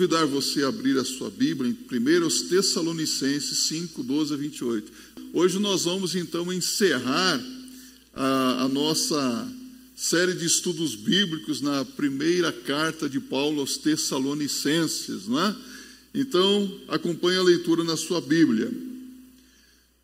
convidar 0.00 0.24
você 0.24 0.62
a 0.62 0.68
abrir 0.68 0.96
a 0.96 1.04
sua 1.04 1.28
Bíblia 1.28 1.68
em 1.70 1.74
1 1.74 2.48
Tessalonicenses 2.48 3.64
5, 3.64 4.02
12 4.02 4.32
a 4.32 4.36
28. 4.38 4.92
Hoje 5.34 5.58
nós 5.58 5.84
vamos 5.84 6.14
então 6.14 6.50
encerrar 6.50 7.38
a, 8.14 8.62
a 8.64 8.68
nossa 8.68 9.52
série 9.94 10.32
de 10.32 10.46
estudos 10.46 10.94
bíblicos 10.94 11.60
na 11.60 11.84
primeira 11.84 12.50
carta 12.50 13.10
de 13.10 13.20
Paulo 13.20 13.60
aos 13.60 13.76
Tessalonicenses, 13.76 15.26
né? 15.28 15.54
Então, 16.14 16.80
acompanhe 16.88 17.36
a 17.36 17.42
leitura 17.42 17.84
na 17.84 17.98
sua 17.98 18.22
Bíblia. 18.22 18.72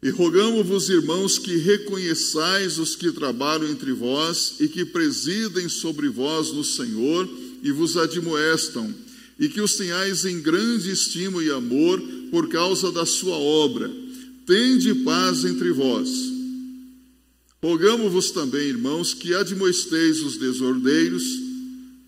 E 0.02 0.10
rogamos-vos, 0.10 0.90
irmãos, 0.90 1.38
que 1.38 1.56
reconheçais 1.56 2.78
os 2.78 2.94
que 2.94 3.10
trabalham 3.12 3.70
entre 3.70 3.92
vós 3.92 4.56
e 4.60 4.68
que 4.68 4.84
presidem 4.84 5.70
sobre 5.70 6.10
vós 6.10 6.52
no 6.52 6.62
Senhor 6.62 7.26
e 7.62 7.72
vos 7.72 7.96
admoestam, 7.96 8.94
e 9.38 9.48
que 9.48 9.60
os 9.60 9.76
tenhais 9.76 10.24
em 10.24 10.40
grande 10.40 10.90
estima 10.90 11.42
e 11.42 11.50
amor 11.50 12.00
por 12.30 12.48
causa 12.48 12.90
da 12.90 13.04
sua 13.04 13.36
obra. 13.36 13.90
Tende 14.46 14.94
paz 14.96 15.44
entre 15.44 15.70
vós. 15.72 16.08
Rogamos-vos 17.62 18.30
também, 18.30 18.68
irmãos, 18.68 19.12
que 19.12 19.34
admoesteis 19.34 20.20
os 20.20 20.36
desordeiros, 20.36 21.24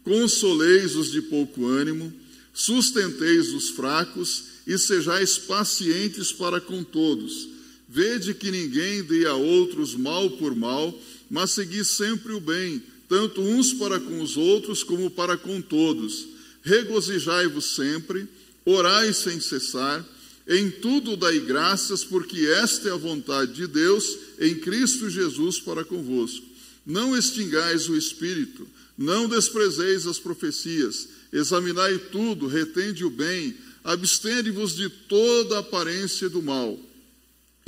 consoleis 0.04 0.94
os 0.94 1.10
de 1.10 1.20
pouco 1.22 1.66
ânimo, 1.66 2.12
sustenteis 2.54 3.52
os 3.52 3.70
fracos 3.70 4.44
e 4.66 4.78
sejais 4.78 5.36
pacientes 5.36 6.32
para 6.32 6.60
com 6.60 6.84
todos. 6.84 7.48
Vede 7.88 8.34
que 8.34 8.50
ninguém 8.50 9.02
dê 9.02 9.26
a 9.26 9.34
outros 9.34 9.94
mal 9.94 10.30
por 10.30 10.54
mal, 10.54 10.96
mas 11.30 11.50
segui 11.50 11.84
sempre 11.84 12.32
o 12.32 12.40
bem 12.40 12.82
tanto 13.08 13.40
uns 13.40 13.72
para 13.72 13.98
com 13.98 14.20
os 14.20 14.36
outros 14.36 14.84
como 14.84 15.10
para 15.10 15.36
com 15.36 15.60
todos. 15.62 16.28
Regozijai-vos 16.62 17.76
sempre, 17.76 18.26
orai 18.64 19.12
sem 19.12 19.40
cessar, 19.40 20.04
em 20.46 20.70
tudo 20.70 21.16
dai 21.16 21.38
graças, 21.40 22.04
porque 22.04 22.46
esta 22.46 22.88
é 22.88 22.92
a 22.92 22.96
vontade 22.96 23.52
de 23.52 23.66
Deus 23.66 24.16
em 24.38 24.54
Cristo 24.54 25.10
Jesus 25.10 25.60
para 25.60 25.84
convosco. 25.84 26.46
Não 26.86 27.16
extingais 27.16 27.88
o 27.88 27.96
espírito, 27.96 28.66
não 28.96 29.28
desprezeis 29.28 30.06
as 30.06 30.18
profecias, 30.18 31.08
examinai 31.32 31.98
tudo, 31.98 32.46
retende 32.46 33.04
o 33.04 33.10
bem, 33.10 33.54
abstende-vos 33.84 34.74
de 34.74 34.88
toda 34.88 35.58
aparência 35.58 36.28
do 36.28 36.42
mal 36.42 36.87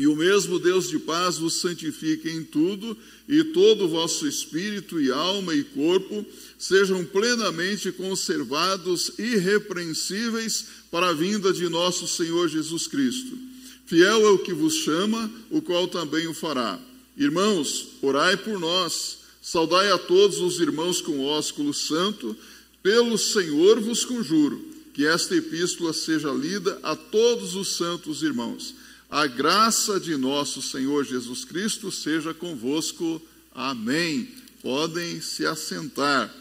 e 0.00 0.06
o 0.06 0.16
mesmo 0.16 0.58
Deus 0.58 0.88
de 0.88 0.98
paz 0.98 1.36
vos 1.36 1.60
santifique 1.60 2.30
em 2.30 2.42
tudo, 2.42 2.96
e 3.28 3.44
todo 3.44 3.84
o 3.84 3.88
vosso 3.88 4.26
espírito 4.26 4.98
e 4.98 5.12
alma 5.12 5.54
e 5.54 5.62
corpo 5.62 6.24
sejam 6.58 7.04
plenamente 7.04 7.92
conservados 7.92 9.12
irrepreensíveis 9.18 10.64
para 10.90 11.10
a 11.10 11.12
vinda 11.12 11.52
de 11.52 11.68
nosso 11.68 12.08
Senhor 12.08 12.48
Jesus 12.48 12.86
Cristo. 12.86 13.36
Fiel 13.84 14.26
é 14.26 14.30
o 14.30 14.38
que 14.38 14.54
vos 14.54 14.72
chama, 14.76 15.30
o 15.50 15.60
qual 15.60 15.86
também 15.86 16.26
o 16.26 16.32
fará. 16.32 16.80
Irmãos, 17.14 17.88
orai 18.00 18.38
por 18.38 18.58
nós, 18.58 19.18
saudai 19.42 19.92
a 19.92 19.98
todos 19.98 20.40
os 20.40 20.60
irmãos 20.60 21.02
com 21.02 21.26
ósculo 21.26 21.74
santo, 21.74 22.34
pelo 22.82 23.18
Senhor 23.18 23.78
vos 23.80 24.06
conjuro, 24.06 24.64
que 24.94 25.04
esta 25.06 25.36
epístola 25.36 25.92
seja 25.92 26.32
lida 26.32 26.80
a 26.82 26.96
todos 26.96 27.54
os 27.54 27.76
santos 27.76 28.22
irmãos. 28.22 28.80
A 29.11 29.27
graça 29.27 29.98
de 29.98 30.16
nosso 30.16 30.62
Senhor 30.62 31.05
Jesus 31.05 31.44
Cristo 31.44 31.91
seja 31.91 32.33
convosco. 32.33 33.20
Amém. 33.52 34.28
Podem 34.62 35.20
se 35.20 35.44
assentar. 35.44 36.33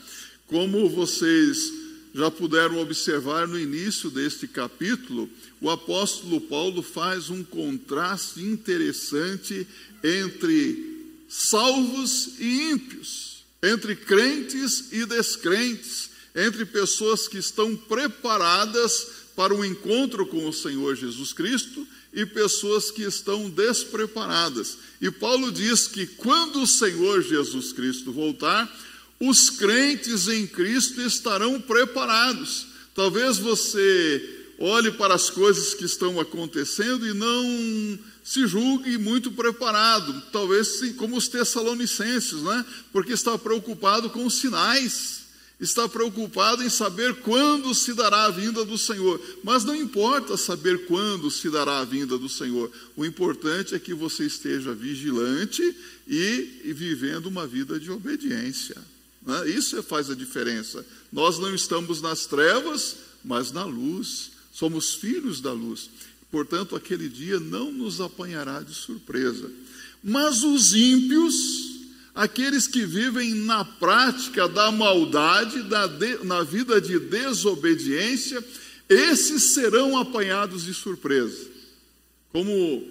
Como 0.45 0.87
vocês 0.87 1.73
já 2.13 2.29
puderam 2.29 2.77
observar 2.77 3.47
no 3.47 3.59
início 3.59 4.11
deste 4.11 4.47
capítulo, 4.47 5.27
o 5.59 5.67
apóstolo 5.67 6.39
Paulo 6.41 6.83
faz 6.83 7.31
um 7.31 7.43
contraste 7.43 8.39
interessante 8.41 9.67
entre 10.03 11.17
salvos 11.27 12.33
e 12.37 12.69
ímpios, 12.69 13.45
entre 13.63 13.95
crentes 13.95 14.91
e 14.91 15.07
descrentes, 15.07 16.11
entre 16.35 16.65
pessoas 16.65 17.27
que 17.27 17.39
estão 17.39 17.75
preparadas 17.75 19.07
para 19.35 19.55
o 19.55 19.65
encontro 19.65 20.27
com 20.27 20.47
o 20.47 20.53
Senhor 20.53 20.95
Jesus 20.95 21.33
Cristo 21.33 21.87
e 22.13 22.25
pessoas 22.25 22.89
que 22.91 23.03
estão 23.03 23.49
despreparadas. 23.49 24.77
E 24.99 25.11
Paulo 25.11 25.51
diz 25.51 25.87
que 25.87 26.07
quando 26.07 26.61
o 26.61 26.67
Senhor 26.67 27.21
Jesus 27.21 27.71
Cristo 27.71 28.11
voltar, 28.11 28.69
os 29.19 29.49
crentes 29.49 30.27
em 30.27 30.47
Cristo 30.47 31.01
estarão 31.01 31.59
preparados. 31.61 32.67
Talvez 32.95 33.37
você 33.37 34.37
olhe 34.57 34.91
para 34.91 35.13
as 35.13 35.29
coisas 35.29 35.73
que 35.73 35.85
estão 35.85 36.19
acontecendo 36.19 37.07
e 37.07 37.13
não 37.13 37.99
se 38.23 38.45
julgue 38.45 38.97
muito 38.97 39.31
preparado, 39.31 40.21
talvez 40.31 40.81
como 40.97 41.15
os 41.15 41.27
tessalonicenses, 41.27 42.41
né? 42.41 42.65
porque 42.91 43.13
está 43.13 43.37
preocupado 43.37 44.09
com 44.09 44.25
os 44.25 44.35
sinais 44.35 45.28
está 45.59 45.89
preocupado 45.89 46.63
em 46.63 46.69
saber 46.69 47.15
quando 47.15 47.73
se 47.75 47.93
dará 47.93 48.25
a 48.25 48.31
vinda 48.31 48.63
do 48.63 48.77
Senhor. 48.77 49.19
Mas 49.43 49.65
não 49.65 49.75
importa 49.75 50.37
saber 50.37 50.85
quando 50.85 51.29
se 51.29 51.49
dará 51.49 51.79
a 51.79 51.85
vinda 51.85 52.17
do 52.17 52.29
Senhor. 52.29 52.71
O 52.95 53.05
importante 53.05 53.75
é 53.75 53.79
que 53.79 53.93
você 53.93 54.25
esteja 54.25 54.73
vigilante 54.73 55.61
e, 56.07 56.61
e 56.63 56.73
vivendo 56.73 57.25
uma 57.25 57.45
vida 57.45 57.77
de 57.77 57.91
obediência. 57.91 58.77
Né? 59.25 59.49
Isso 59.49 59.81
faz 59.83 60.09
a 60.09 60.15
diferença. 60.15 60.85
Nós 61.11 61.37
não 61.37 61.53
estamos 61.53 62.01
nas 62.01 62.25
trevas, 62.25 62.95
mas 63.23 63.51
na 63.51 63.65
luz. 63.65 64.31
Somos 64.53 64.93
filhos 64.93 65.41
da 65.41 65.51
luz. 65.51 65.89
Portanto, 66.31 66.75
aquele 66.75 67.09
dia 67.09 67.39
não 67.39 67.71
nos 67.71 67.99
apanhará 67.99 68.61
de 68.61 68.73
surpresa. 68.73 69.51
Mas 70.01 70.43
os 70.43 70.73
ímpios 70.73 71.78
aqueles 72.19 72.67
que 72.67 72.85
vivem 72.85 73.33
na 73.33 73.63
prática 73.63 74.45
da 74.45 74.69
maldade, 74.73 75.63
da 75.63 75.87
de, 75.87 76.17
na 76.25 76.43
vida 76.43 76.81
de 76.81 76.99
desobediência, 76.99 78.43
esses 78.89 79.53
serão 79.53 79.97
apanhados 79.97 80.65
de 80.65 80.73
surpresa, 80.73 81.49
como, 82.29 82.85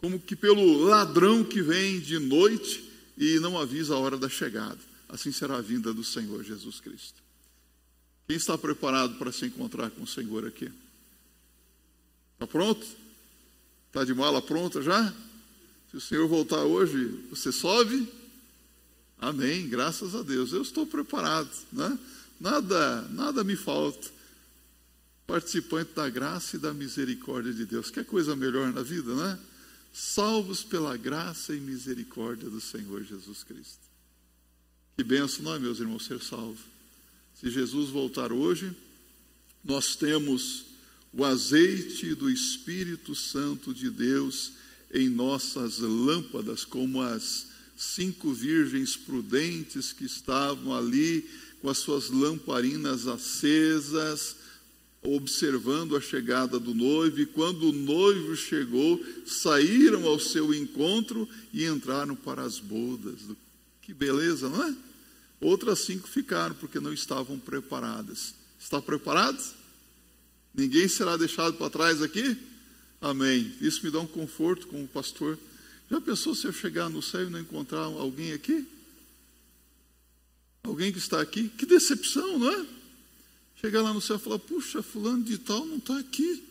como 0.00 0.18
que 0.18 0.34
pelo 0.34 0.76
ladrão 0.82 1.44
que 1.44 1.62
vem 1.62 2.00
de 2.00 2.18
noite 2.18 2.92
e 3.16 3.38
não 3.38 3.56
avisa 3.56 3.94
a 3.94 3.98
hora 3.98 4.18
da 4.18 4.28
chegada. 4.28 4.80
Assim 5.08 5.30
será 5.30 5.58
a 5.58 5.62
vinda 5.62 5.94
do 5.94 6.02
Senhor 6.02 6.42
Jesus 6.42 6.80
Cristo. 6.80 7.22
Quem 8.26 8.36
está 8.36 8.58
preparado 8.58 9.16
para 9.18 9.30
se 9.30 9.46
encontrar 9.46 9.88
com 9.90 10.02
o 10.02 10.06
Senhor 10.06 10.44
aqui? 10.44 10.68
Está 12.34 12.46
pronto? 12.48 12.84
Está 13.86 14.04
de 14.04 14.12
mala 14.12 14.42
pronta 14.42 14.82
já? 14.82 15.14
Se 15.96 15.98
o 15.98 16.00
Senhor 16.00 16.28
voltar 16.28 16.62
hoje, 16.62 17.06
você 17.30 17.50
sobe? 17.50 18.06
Amém, 19.18 19.66
graças 19.66 20.14
a 20.14 20.22
Deus. 20.22 20.52
Eu 20.52 20.60
estou 20.60 20.86
preparado, 20.86 21.48
né? 21.72 21.98
Nada, 22.38 23.00
nada 23.08 23.42
me 23.42 23.56
falta. 23.56 24.06
Participante 25.26 25.94
da 25.94 26.10
graça 26.10 26.56
e 26.56 26.58
da 26.58 26.74
misericórdia 26.74 27.50
de 27.50 27.64
Deus. 27.64 27.90
Que 27.90 28.04
coisa 28.04 28.36
melhor 28.36 28.70
na 28.74 28.82
vida, 28.82 29.14
né? 29.14 29.38
Salvos 29.90 30.62
pela 30.62 30.98
graça 30.98 31.56
e 31.56 31.60
misericórdia 31.60 32.50
do 32.50 32.60
Senhor 32.60 33.02
Jesus 33.02 33.42
Cristo. 33.42 33.80
Que 34.98 35.02
benção, 35.02 35.44
não 35.44 35.54
é, 35.54 35.58
meus 35.58 35.80
irmãos, 35.80 36.04
ser 36.04 36.20
salvo. 36.20 36.62
Se 37.40 37.48
Jesus 37.48 37.88
voltar 37.88 38.32
hoje, 38.32 38.70
nós 39.64 39.96
temos 39.96 40.66
o 41.10 41.24
azeite 41.24 42.14
do 42.14 42.28
Espírito 42.28 43.14
Santo 43.14 43.72
de 43.72 43.88
Deus 43.88 44.65
em 44.96 45.10
nossas 45.10 45.78
lâmpadas, 45.78 46.64
como 46.64 47.02
as 47.02 47.48
cinco 47.76 48.32
virgens 48.32 48.96
prudentes 48.96 49.92
que 49.92 50.06
estavam 50.06 50.74
ali 50.74 51.28
com 51.60 51.68
as 51.68 51.76
suas 51.78 52.08
lamparinas 52.08 53.06
acesas, 53.06 54.36
observando 55.02 55.94
a 55.94 56.00
chegada 56.00 56.58
do 56.58 56.74
noivo, 56.74 57.20
e 57.20 57.26
quando 57.26 57.68
o 57.68 57.72
noivo 57.72 58.34
chegou, 58.34 59.04
saíram 59.26 60.06
ao 60.06 60.18
seu 60.18 60.54
encontro 60.54 61.28
e 61.52 61.66
entraram 61.66 62.16
para 62.16 62.42
as 62.42 62.58
bodas. 62.58 63.20
Que 63.82 63.92
beleza, 63.92 64.48
não 64.48 64.64
é? 64.64 64.74
Outras 65.40 65.80
cinco 65.80 66.08
ficaram 66.08 66.54
porque 66.54 66.80
não 66.80 66.92
estavam 66.92 67.38
preparadas. 67.38 68.34
Está 68.58 68.80
preparados? 68.80 69.52
Ninguém 70.54 70.88
será 70.88 71.18
deixado 71.18 71.54
para 71.58 71.68
trás 71.68 72.00
aqui? 72.00 72.36
Amém. 73.00 73.54
Isso 73.60 73.84
me 73.84 73.90
dá 73.90 74.00
um 74.00 74.06
conforto 74.06 74.66
como 74.66 74.86
pastor. 74.88 75.38
Já 75.90 76.00
pensou 76.00 76.34
se 76.34 76.46
eu 76.46 76.52
chegar 76.52 76.88
no 76.88 77.02
céu 77.02 77.26
e 77.26 77.30
não 77.30 77.40
encontrar 77.40 77.80
alguém 77.80 78.32
aqui? 78.32 78.66
Alguém 80.62 80.92
que 80.92 80.98
está 80.98 81.20
aqui? 81.20 81.48
Que 81.48 81.64
decepção, 81.64 82.38
não 82.38 82.50
é? 82.50 82.66
Chegar 83.60 83.82
lá 83.82 83.92
no 83.92 84.00
céu 84.00 84.16
e 84.16 84.18
falar: 84.18 84.38
puxa, 84.38 84.82
fulano 84.82 85.22
de 85.22 85.38
tal 85.38 85.64
não 85.64 85.76
está 85.76 85.98
aqui. 85.98 86.42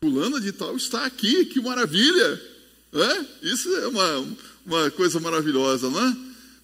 Fulana 0.00 0.40
de 0.40 0.52
tal 0.52 0.76
está 0.76 1.04
aqui, 1.04 1.44
que 1.46 1.60
maravilha! 1.60 2.58
É? 2.92 3.46
Isso 3.46 3.68
é 3.76 3.88
uma, 3.88 4.36
uma 4.64 4.90
coisa 4.92 5.20
maravilhosa, 5.20 5.90
não 5.90 6.04
é? 6.04 6.16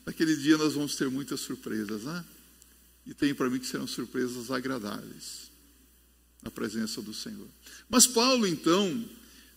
Naquele 0.07 0.37
dia 0.37 0.57
nós 0.57 0.75
vamos 0.75 0.97
ter 0.97 1.09
muitas 1.11 1.41
surpresas, 1.41 2.03
né? 2.03 2.25
E 3.07 3.13
tenho 3.13 3.35
para 3.35 3.51
mim 3.51 3.59
que 3.59 3.67
serão 3.67 3.87
surpresas 3.87 4.51
agradáveis 4.51 5.54
na 6.45 6.51
presença 6.51 7.01
do 7.01 7.15
Senhor. 7.15 7.49
Mas 7.89 8.07
Paulo, 8.07 8.47
então, 8.47 9.03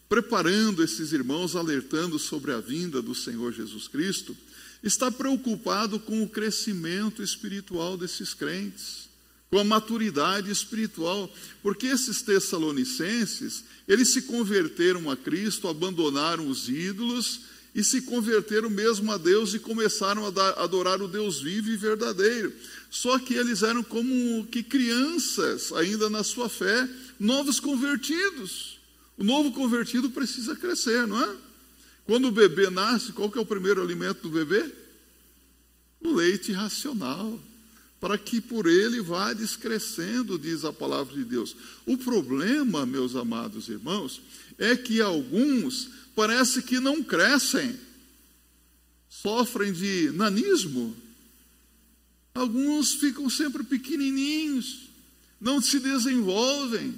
preparando 0.08 0.82
esses 0.82 1.12
irmãos, 1.12 1.56
alertando 1.56 2.18
sobre 2.18 2.54
a 2.54 2.62
vinda 2.62 3.02
do 3.02 3.14
Senhor 3.14 3.52
Jesus 3.52 3.88
Cristo, 3.88 4.36
está 4.82 5.12
preocupado 5.12 6.00
com 6.00 6.24
o 6.24 6.30
crescimento 6.30 7.22
espiritual 7.22 7.98
desses 7.98 8.34
crentes, 8.34 9.10
com 9.50 9.60
a 9.60 9.64
maturidade 9.64 10.50
espiritual, 10.50 11.32
porque 11.62 11.88
esses 11.88 12.22
tessalonicenses, 12.22 13.66
eles 13.88 14.10
se 14.10 14.24
converteram 14.24 15.10
a 15.10 15.18
Cristo, 15.18 15.68
abandonaram 15.68 16.48
os 16.48 16.70
ídolos 16.70 17.42
e 17.78 17.84
se 17.84 18.02
converteram 18.02 18.72
mesmo 18.72 19.12
a 19.12 19.20
Deus 19.20 19.54
e 19.54 19.60
começaram 19.60 20.26
a 20.26 20.64
adorar 20.64 21.00
o 21.00 21.08
Deus 21.08 21.40
vivo 21.40 21.70
e 21.70 21.78
verdadeiro. 21.78 22.52
Só 22.90 23.20
que 23.20 23.36
eles 23.36 23.62
eram 23.62 23.84
como 23.84 24.48
que 24.48 24.64
crianças 24.64 25.72
ainda 25.72 26.10
na 26.10 26.24
sua 26.24 26.50
fé, 26.50 26.90
novos 27.20 27.60
convertidos. 27.60 28.80
O 29.16 29.24
novo 29.24 29.52
convertido 29.52 30.10
precisa 30.10 30.56
crescer, 30.56 31.06
não 31.06 31.24
é? 31.24 31.36
Quando 32.04 32.30
o 32.30 32.32
bebê 32.32 32.68
nasce, 32.72 33.14
qual 33.14 33.30
que 33.30 33.38
é 33.38 33.42
o 33.42 33.46
primeiro 33.46 33.80
alimento 33.80 34.24
do 34.24 34.30
bebê? 34.30 34.74
O 36.02 36.16
leite 36.16 36.52
racional, 36.52 37.40
para 38.00 38.18
que 38.18 38.40
por 38.40 38.68
ele 38.68 39.02
vá 39.02 39.34
descrescendo, 39.34 40.38
diz 40.38 40.64
a 40.64 40.72
palavra 40.72 41.16
de 41.16 41.24
Deus. 41.24 41.56
O 41.86 41.98
problema, 41.98 42.86
meus 42.86 43.16
amados 43.16 43.70
irmãos, 43.70 44.22
é 44.58 44.76
que 44.76 45.02
alguns 45.02 45.90
parece 46.16 46.62
que 46.62 46.80
não 46.80 47.04
crescem, 47.04 47.76
sofrem 49.10 49.74
de 49.74 50.12
nanismo. 50.14 50.96
Alguns 52.34 52.94
ficam 52.94 53.30
sempre 53.32 53.64
pequenininhos, 53.64 54.90
não 55.42 55.60
se 55.60 55.80
desenvolvem. 55.80 56.94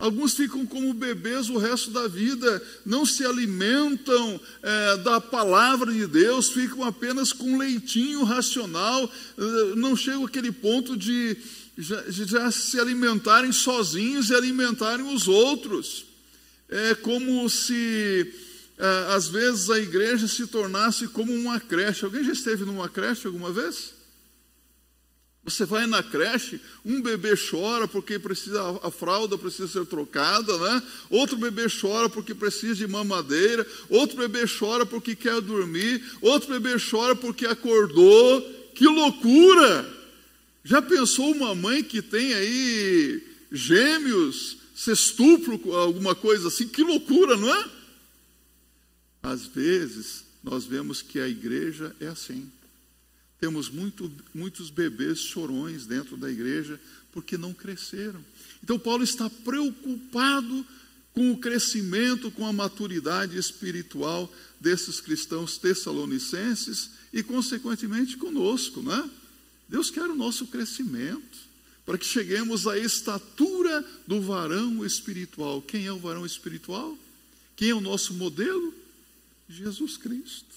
Alguns 0.00 0.32
ficam 0.32 0.64
como 0.64 0.94
bebês 0.94 1.50
o 1.50 1.58
resto 1.58 1.90
da 1.90 2.08
vida, 2.08 2.62
não 2.86 3.04
se 3.04 3.22
alimentam 3.22 4.40
é, 4.62 4.96
da 4.96 5.20
palavra 5.20 5.92
de 5.92 6.06
Deus, 6.06 6.48
ficam 6.48 6.82
apenas 6.82 7.34
com 7.34 7.58
leitinho 7.58 8.24
racional, 8.24 9.12
é, 9.36 9.74
não 9.76 9.94
chegam 9.94 10.24
àquele 10.24 10.50
ponto 10.50 10.96
de 10.96 11.36
já, 11.76 12.02
já 12.08 12.50
se 12.50 12.80
alimentarem 12.80 13.52
sozinhos 13.52 14.30
e 14.30 14.34
alimentarem 14.34 15.14
os 15.14 15.28
outros. 15.28 16.06
É 16.70 16.94
como 16.94 17.48
se 17.50 18.32
é, 18.78 19.14
às 19.14 19.28
vezes 19.28 19.68
a 19.68 19.78
igreja 19.78 20.26
se 20.26 20.46
tornasse 20.46 21.08
como 21.08 21.30
uma 21.30 21.60
creche. 21.60 22.06
Alguém 22.06 22.24
já 22.24 22.32
esteve 22.32 22.64
numa 22.64 22.88
creche 22.88 23.26
alguma 23.26 23.52
vez? 23.52 23.99
Você 25.44 25.64
vai 25.64 25.86
na 25.86 26.02
creche, 26.02 26.60
um 26.84 27.00
bebê 27.00 27.34
chora 27.34 27.88
porque 27.88 28.18
precisa 28.18 28.60
a 28.82 28.90
fralda 28.90 29.38
precisa 29.38 29.66
ser 29.68 29.86
trocada, 29.86 30.56
né? 30.58 30.82
Outro 31.08 31.36
bebê 31.36 31.66
chora 31.68 32.10
porque 32.10 32.34
precisa 32.34 32.74
de 32.74 32.86
mamadeira, 32.86 33.66
outro 33.88 34.18
bebê 34.18 34.44
chora 34.46 34.84
porque 34.84 35.16
quer 35.16 35.40
dormir, 35.40 36.04
outro 36.20 36.50
bebê 36.50 36.76
chora 36.78 37.16
porque 37.16 37.46
acordou. 37.46 38.42
Que 38.74 38.84
loucura! 38.84 39.98
Já 40.62 40.82
pensou 40.82 41.32
uma 41.32 41.54
mãe 41.54 41.82
que 41.82 42.02
tem 42.02 42.34
aí 42.34 43.22
gêmeos, 43.50 44.58
sextuplo, 44.74 45.74
alguma 45.74 46.14
coisa 46.14 46.48
assim? 46.48 46.68
Que 46.68 46.82
loucura, 46.82 47.36
não 47.36 47.52
é? 47.54 47.70
Às 49.22 49.46
vezes 49.46 50.24
nós 50.42 50.64
vemos 50.64 51.00
que 51.02 51.18
a 51.18 51.28
igreja 51.28 51.96
é 51.98 52.08
assim. 52.08 52.50
Temos 53.40 53.70
muito, 53.70 54.12
muitos 54.34 54.68
bebês 54.68 55.18
chorões 55.18 55.86
dentro 55.86 56.16
da 56.16 56.30
igreja 56.30 56.78
porque 57.10 57.38
não 57.38 57.54
cresceram. 57.54 58.22
Então, 58.62 58.78
Paulo 58.78 59.02
está 59.02 59.30
preocupado 59.30 60.66
com 61.12 61.32
o 61.32 61.38
crescimento, 61.38 62.30
com 62.30 62.46
a 62.46 62.52
maturidade 62.52 63.36
espiritual 63.36 64.32
desses 64.60 65.00
cristãos 65.00 65.58
tessalonicenses 65.58 66.90
e, 67.12 67.22
consequentemente, 67.22 68.16
conosco, 68.16 68.82
né? 68.82 69.10
Deus 69.68 69.90
quer 69.90 70.04
o 70.04 70.14
nosso 70.14 70.46
crescimento 70.46 71.50
para 71.86 71.96
que 71.96 72.04
cheguemos 72.04 72.66
à 72.66 72.78
estatura 72.78 73.84
do 74.06 74.20
varão 74.20 74.84
espiritual. 74.84 75.62
Quem 75.62 75.86
é 75.86 75.92
o 75.92 75.98
varão 75.98 76.26
espiritual? 76.26 76.96
Quem 77.56 77.70
é 77.70 77.74
o 77.74 77.80
nosso 77.80 78.14
modelo? 78.14 78.74
Jesus 79.48 79.96
Cristo. 79.96 80.54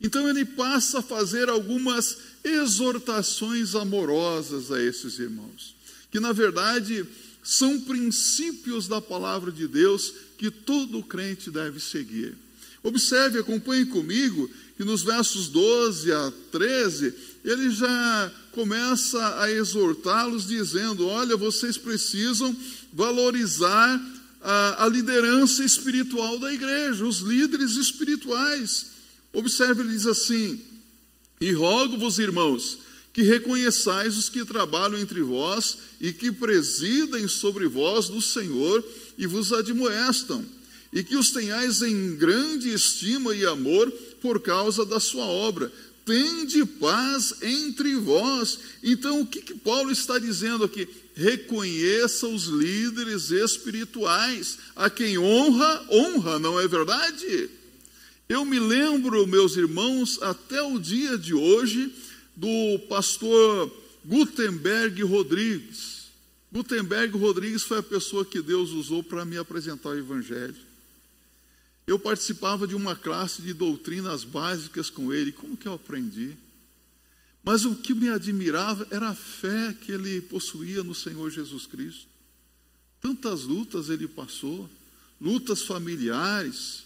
Então 0.00 0.28
ele 0.28 0.44
passa 0.44 0.98
a 0.98 1.02
fazer 1.02 1.48
algumas 1.48 2.18
exortações 2.42 3.74
amorosas 3.74 4.70
a 4.70 4.82
esses 4.82 5.18
irmãos, 5.18 5.74
que 6.10 6.20
na 6.20 6.32
verdade 6.32 7.06
são 7.42 7.80
princípios 7.80 8.88
da 8.88 9.00
palavra 9.00 9.52
de 9.52 9.68
Deus 9.68 10.12
que 10.38 10.50
todo 10.50 11.02
crente 11.02 11.50
deve 11.50 11.78
seguir. 11.78 12.34
Observe, 12.82 13.38
acompanhe 13.38 13.86
comigo, 13.86 14.50
que 14.76 14.84
nos 14.84 15.02
versos 15.02 15.48
12 15.48 16.12
a 16.12 16.32
13, 16.50 17.14
ele 17.44 17.70
já 17.70 18.32
começa 18.52 19.40
a 19.40 19.50
exortá-los, 19.50 20.46
dizendo: 20.46 21.06
Olha, 21.06 21.36
vocês 21.36 21.78
precisam 21.78 22.54
valorizar 22.92 24.00
a, 24.42 24.84
a 24.84 24.88
liderança 24.88 25.64
espiritual 25.64 26.38
da 26.38 26.52
igreja, 26.52 27.06
os 27.06 27.18
líderes 27.18 27.76
espirituais. 27.76 28.93
Observe, 29.34 29.82
ele 29.82 29.90
diz 29.90 30.06
assim: 30.06 30.60
E 31.40 31.52
rogo-vos, 31.52 32.18
irmãos, 32.18 32.78
que 33.12 33.22
reconheçais 33.22 34.16
os 34.16 34.28
que 34.28 34.44
trabalham 34.44 34.98
entre 34.98 35.22
vós 35.22 35.78
e 36.00 36.12
que 36.12 36.32
presidem 36.32 37.28
sobre 37.28 37.68
vós 37.68 38.08
do 38.08 38.22
Senhor 38.22 38.84
e 39.16 39.26
vos 39.26 39.52
admoestam, 39.52 40.44
e 40.92 41.02
que 41.02 41.16
os 41.16 41.30
tenhais 41.30 41.82
em 41.82 42.16
grande 42.16 42.72
estima 42.72 43.34
e 43.34 43.44
amor 43.44 43.90
por 44.20 44.40
causa 44.40 44.84
da 44.84 44.98
sua 44.98 45.26
obra. 45.26 45.70
Tende 46.04 46.64
paz 46.66 47.34
entre 47.40 47.94
vós. 47.96 48.58
Então, 48.82 49.20
o 49.20 49.26
que, 49.26 49.40
que 49.40 49.54
Paulo 49.54 49.90
está 49.90 50.18
dizendo 50.18 50.64
aqui? 50.64 50.86
Reconheça 51.14 52.26
os 52.26 52.44
líderes 52.44 53.30
espirituais, 53.30 54.58
a 54.76 54.90
quem 54.90 55.16
honra, 55.16 55.86
honra, 55.90 56.38
não 56.38 56.60
é 56.60 56.68
verdade? 56.68 57.48
Eu 58.34 58.44
me 58.44 58.58
lembro, 58.58 59.28
meus 59.28 59.56
irmãos, 59.56 60.20
até 60.20 60.60
o 60.60 60.76
dia 60.76 61.16
de 61.16 61.32
hoje, 61.32 61.94
do 62.34 62.80
pastor 62.88 63.72
Gutenberg 64.04 65.04
Rodrigues. 65.04 66.08
Gutenberg 66.50 67.16
Rodrigues 67.16 67.62
foi 67.62 67.78
a 67.78 67.82
pessoa 67.82 68.24
que 68.24 68.42
Deus 68.42 68.70
usou 68.70 69.04
para 69.04 69.24
me 69.24 69.38
apresentar 69.38 69.90
o 69.90 69.98
Evangelho. 69.98 70.56
Eu 71.86 71.96
participava 71.96 72.66
de 72.66 72.74
uma 72.74 72.96
classe 72.96 73.40
de 73.40 73.54
doutrinas 73.54 74.24
básicas 74.24 74.90
com 74.90 75.12
ele. 75.12 75.30
Como 75.30 75.56
que 75.56 75.68
eu 75.68 75.74
aprendi? 75.74 76.36
Mas 77.40 77.64
o 77.64 77.76
que 77.76 77.94
me 77.94 78.08
admirava 78.08 78.84
era 78.90 79.10
a 79.10 79.14
fé 79.14 79.72
que 79.80 79.92
ele 79.92 80.20
possuía 80.22 80.82
no 80.82 80.92
Senhor 80.92 81.30
Jesus 81.30 81.66
Cristo. 81.66 82.08
Tantas 83.00 83.44
lutas 83.44 83.90
ele 83.90 84.08
passou, 84.08 84.68
lutas 85.20 85.62
familiares, 85.62 86.82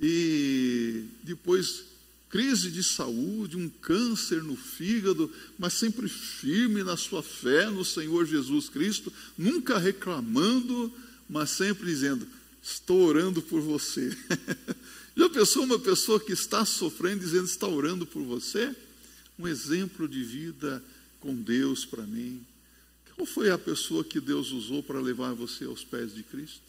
e 0.00 1.04
depois 1.22 1.84
crise 2.28 2.70
de 2.70 2.82
saúde, 2.82 3.56
um 3.56 3.68
câncer 3.68 4.42
no 4.42 4.54
fígado, 4.54 5.32
mas 5.58 5.74
sempre 5.74 6.08
firme 6.08 6.82
na 6.82 6.96
sua 6.96 7.22
fé 7.22 7.70
no 7.70 7.84
Senhor 7.84 8.26
Jesus 8.26 8.68
Cristo, 8.68 9.12
nunca 9.36 9.78
reclamando, 9.78 10.92
mas 11.28 11.50
sempre 11.50 11.86
dizendo: 11.86 12.26
Estou 12.62 13.00
orando 13.02 13.40
por 13.40 13.60
você. 13.60 14.16
Já 15.16 15.28
pensou 15.28 15.64
uma 15.64 15.78
pessoa 15.78 16.20
que 16.20 16.32
está 16.32 16.64
sofrendo 16.64 17.20
dizendo 17.20 17.46
está 17.46 17.66
orando 17.66 18.06
por 18.06 18.22
você? 18.22 18.74
Um 19.36 19.48
exemplo 19.48 20.08
de 20.08 20.22
vida 20.22 20.82
com 21.18 21.34
Deus 21.34 21.84
para 21.84 22.04
mim. 22.04 22.46
Qual 23.16 23.26
foi 23.26 23.50
a 23.50 23.58
pessoa 23.58 24.04
que 24.04 24.20
Deus 24.20 24.52
usou 24.52 24.80
para 24.80 25.00
levar 25.00 25.34
você 25.34 25.64
aos 25.64 25.82
pés 25.82 26.14
de 26.14 26.22
Cristo? 26.22 26.62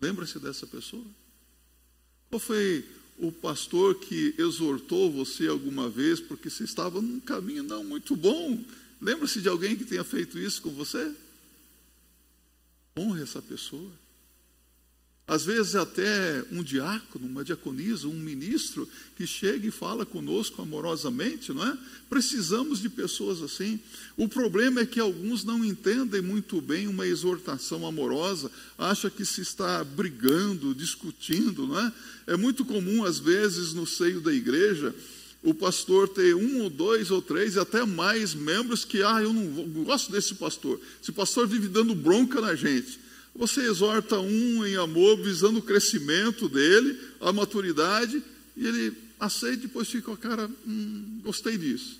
Lembra-se 0.00 0.38
dessa 0.38 0.66
pessoa? 0.66 1.04
Qual 2.30 2.40
foi 2.40 2.84
o 3.18 3.30
pastor 3.30 3.94
que 3.96 4.34
exortou 4.38 5.10
você 5.10 5.46
alguma 5.46 5.88
vez 5.88 6.20
porque 6.20 6.50
você 6.50 6.64
estava 6.64 7.00
num 7.00 7.20
caminho 7.20 7.62
não 7.62 7.84
muito 7.84 8.16
bom? 8.16 8.62
Lembra-se 9.00 9.40
de 9.40 9.48
alguém 9.48 9.76
que 9.76 9.84
tenha 9.84 10.04
feito 10.04 10.38
isso 10.38 10.62
com 10.62 10.70
você? 10.70 11.14
Honre 12.96 13.22
essa 13.22 13.42
pessoa. 13.42 13.90
Às 15.26 15.42
vezes 15.42 15.74
até 15.74 16.44
um 16.52 16.62
diácono, 16.62 17.26
uma 17.26 17.42
diaconisa, 17.42 18.06
um 18.06 18.12
ministro 18.12 18.86
que 19.16 19.26
chega 19.26 19.66
e 19.66 19.70
fala 19.70 20.04
conosco 20.04 20.60
amorosamente, 20.60 21.50
não 21.50 21.66
é? 21.66 21.78
Precisamos 22.10 22.78
de 22.78 22.90
pessoas 22.90 23.40
assim. 23.40 23.80
O 24.18 24.28
problema 24.28 24.82
é 24.82 24.86
que 24.86 25.00
alguns 25.00 25.42
não 25.42 25.64
entendem 25.64 26.20
muito 26.20 26.60
bem 26.60 26.86
uma 26.88 27.06
exortação 27.06 27.86
amorosa, 27.86 28.50
acha 28.76 29.08
que 29.08 29.24
se 29.24 29.40
está 29.40 29.82
brigando, 29.82 30.74
discutindo, 30.74 31.66
não 31.66 31.80
é? 31.80 31.92
É 32.26 32.36
muito 32.36 32.62
comum 32.62 33.02
às 33.02 33.18
vezes 33.18 33.72
no 33.72 33.86
seio 33.86 34.20
da 34.20 34.32
igreja 34.32 34.94
o 35.42 35.54
pastor 35.54 36.08
ter 36.08 36.34
um 36.34 36.62
ou 36.62 36.70
dois 36.70 37.10
ou 37.10 37.20
três 37.20 37.54
e 37.54 37.58
até 37.58 37.84
mais 37.84 38.34
membros 38.34 38.84
que, 38.84 39.02
ah, 39.02 39.22
eu 39.22 39.32
não, 39.32 39.44
gosto 39.84 40.10
desse 40.10 40.34
pastor. 40.34 40.80
Esse 41.02 41.12
pastor 41.12 41.46
vive 41.46 41.68
dando 41.68 41.94
bronca 41.94 42.40
na 42.40 42.54
gente. 42.54 43.03
Você 43.34 43.62
exorta 43.62 44.18
um 44.20 44.64
em 44.64 44.76
amor, 44.76 45.16
visando 45.20 45.58
o 45.58 45.62
crescimento 45.62 46.48
dele, 46.48 46.98
a 47.20 47.32
maturidade, 47.32 48.22
e 48.56 48.66
ele 48.66 48.96
aceita 49.18 49.64
e 49.64 49.66
depois 49.66 49.88
fica 49.88 50.16
cara, 50.16 50.48
hum, 50.66 51.20
gostei 51.22 51.58
disso. 51.58 51.98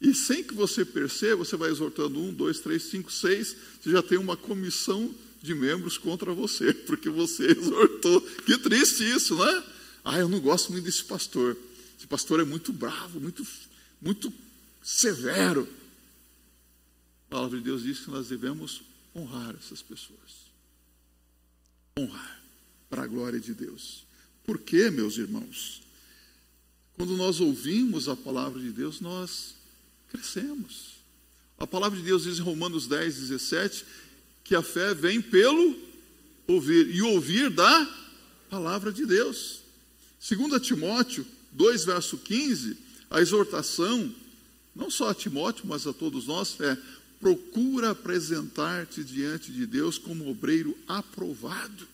E 0.00 0.14
sem 0.14 0.44
que 0.44 0.54
você 0.54 0.84
perceba, 0.84 1.44
você 1.44 1.56
vai 1.56 1.70
exortando 1.70 2.20
um, 2.20 2.32
dois, 2.32 2.60
três, 2.60 2.84
cinco, 2.84 3.10
seis, 3.10 3.56
você 3.80 3.90
já 3.90 4.02
tem 4.02 4.18
uma 4.18 4.36
comissão 4.36 5.12
de 5.42 5.54
membros 5.54 5.98
contra 5.98 6.32
você, 6.32 6.72
porque 6.86 7.08
você 7.08 7.46
exortou. 7.46 8.20
Que 8.20 8.58
triste 8.58 9.02
isso, 9.02 9.36
né? 9.36 9.64
Ah, 10.04 10.18
eu 10.18 10.28
não 10.28 10.38
gosto 10.38 10.70
muito 10.70 10.84
desse 10.84 11.04
pastor. 11.04 11.56
Esse 11.98 12.06
pastor 12.06 12.40
é 12.40 12.44
muito 12.44 12.72
bravo, 12.72 13.18
muito, 13.18 13.44
muito 14.00 14.32
severo. 14.82 15.66
A 17.26 17.30
palavra 17.30 17.58
de 17.58 17.64
Deus 17.64 17.82
diz 17.82 18.00
que 18.00 18.10
nós 18.10 18.28
devemos 18.28 18.82
honrar 19.14 19.56
essas 19.58 19.82
pessoas. 19.82 20.45
Honrar 21.98 22.42
para 22.90 23.04
a 23.04 23.06
glória 23.06 23.40
de 23.40 23.54
Deus. 23.54 24.04
Por 24.44 24.58
quê, 24.58 24.90
meus 24.90 25.16
irmãos? 25.16 25.82
Quando 26.94 27.16
nós 27.16 27.40
ouvimos 27.40 28.06
a 28.06 28.14
palavra 28.14 28.60
de 28.60 28.70
Deus, 28.70 29.00
nós 29.00 29.54
crescemos. 30.08 30.96
A 31.58 31.66
palavra 31.66 31.98
de 31.98 32.04
Deus 32.04 32.24
diz 32.24 32.38
em 32.38 32.42
Romanos 32.42 32.86
10, 32.86 33.16
17, 33.16 33.86
que 34.44 34.54
a 34.54 34.62
fé 34.62 34.92
vem 34.92 35.22
pelo 35.22 35.74
ouvir, 36.46 36.94
e 36.94 37.00
ouvir 37.00 37.48
da 37.48 37.86
palavra 38.50 38.92
de 38.92 39.06
Deus. 39.06 39.62
Segundo 40.20 40.60
Timóteo 40.60 41.26
2, 41.52 41.86
verso 41.86 42.18
15, 42.18 42.76
a 43.10 43.22
exortação, 43.22 44.14
não 44.74 44.90
só 44.90 45.08
a 45.08 45.14
Timóteo, 45.14 45.66
mas 45.66 45.86
a 45.86 45.94
todos 45.94 46.26
nós, 46.26 46.60
é 46.60 46.76
procura 47.20 47.90
apresentar-te 47.90 49.02
diante 49.02 49.50
de 49.50 49.66
Deus 49.66 49.98
como 49.98 50.28
obreiro 50.28 50.76
aprovado, 50.86 51.86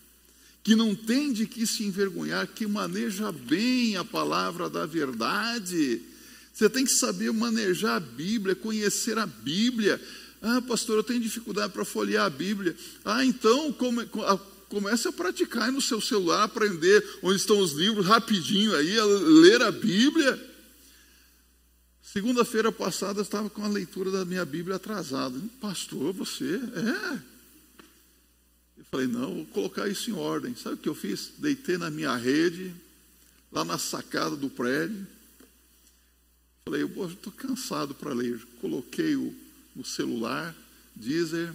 que 0.63 0.75
não 0.75 0.95
tem 0.95 1.33
de 1.33 1.45
que 1.45 1.65
se 1.67 1.83
envergonhar, 1.83 2.47
que 2.47 2.67
maneja 2.67 3.31
bem 3.31 3.97
a 3.97 4.05
palavra 4.05 4.69
da 4.69 4.85
verdade. 4.85 6.01
Você 6.53 6.69
tem 6.69 6.85
que 6.85 6.91
saber 6.91 7.31
manejar 7.31 7.95
a 7.95 7.99
Bíblia, 7.99 8.55
conhecer 8.55 9.17
a 9.17 9.25
Bíblia. 9.25 9.99
Ah, 10.41 10.61
pastor, 10.61 10.97
eu 10.97 11.03
tenho 11.03 11.19
dificuldade 11.19 11.73
para 11.73 11.85
folhear 11.85 12.25
a 12.25 12.29
Bíblia. 12.29 12.75
Ah, 13.03 13.25
então 13.25 13.71
come, 13.73 14.05
Comece 14.73 15.07
a 15.07 15.11
praticar 15.11 15.71
no 15.71 15.79
seu 15.79 16.01
celular, 16.01 16.41
aprender 16.41 17.07
onde 17.21 17.35
estão 17.35 17.59
os 17.59 17.73
livros, 17.73 18.07
rapidinho 18.07 18.75
aí, 18.75 18.97
a 18.97 19.05
ler 19.05 19.61
a 19.61 19.71
Bíblia. 19.71 20.52
Segunda-feira 22.03 22.69
passada 22.71 23.19
eu 23.19 23.23
estava 23.23 23.49
com 23.49 23.63
a 23.63 23.67
leitura 23.67 24.11
da 24.11 24.25
minha 24.25 24.43
Bíblia 24.43 24.75
atrasada. 24.75 25.39
Pastor, 25.61 26.11
você? 26.11 26.55
É. 26.55 27.19
Eu 28.77 28.85
falei, 28.91 29.07
não, 29.07 29.33
vou 29.33 29.45
colocar 29.45 29.87
isso 29.87 30.11
em 30.11 30.13
ordem. 30.13 30.53
Sabe 30.53 30.75
o 30.75 30.77
que 30.77 30.89
eu 30.89 30.93
fiz? 30.93 31.31
Deitei 31.37 31.77
na 31.77 31.89
minha 31.89 32.13
rede, 32.15 32.75
lá 33.51 33.63
na 33.63 33.77
sacada 33.77 34.35
do 34.35 34.49
prédio. 34.49 35.07
Falei, 36.65 36.83
eu 36.83 37.07
estou 37.07 37.31
cansado 37.31 37.95
para 37.95 38.13
ler. 38.13 38.45
Coloquei 38.59 39.15
o, 39.15 39.33
o 39.75 39.85
celular, 39.85 40.53
Deezer, 40.93 41.53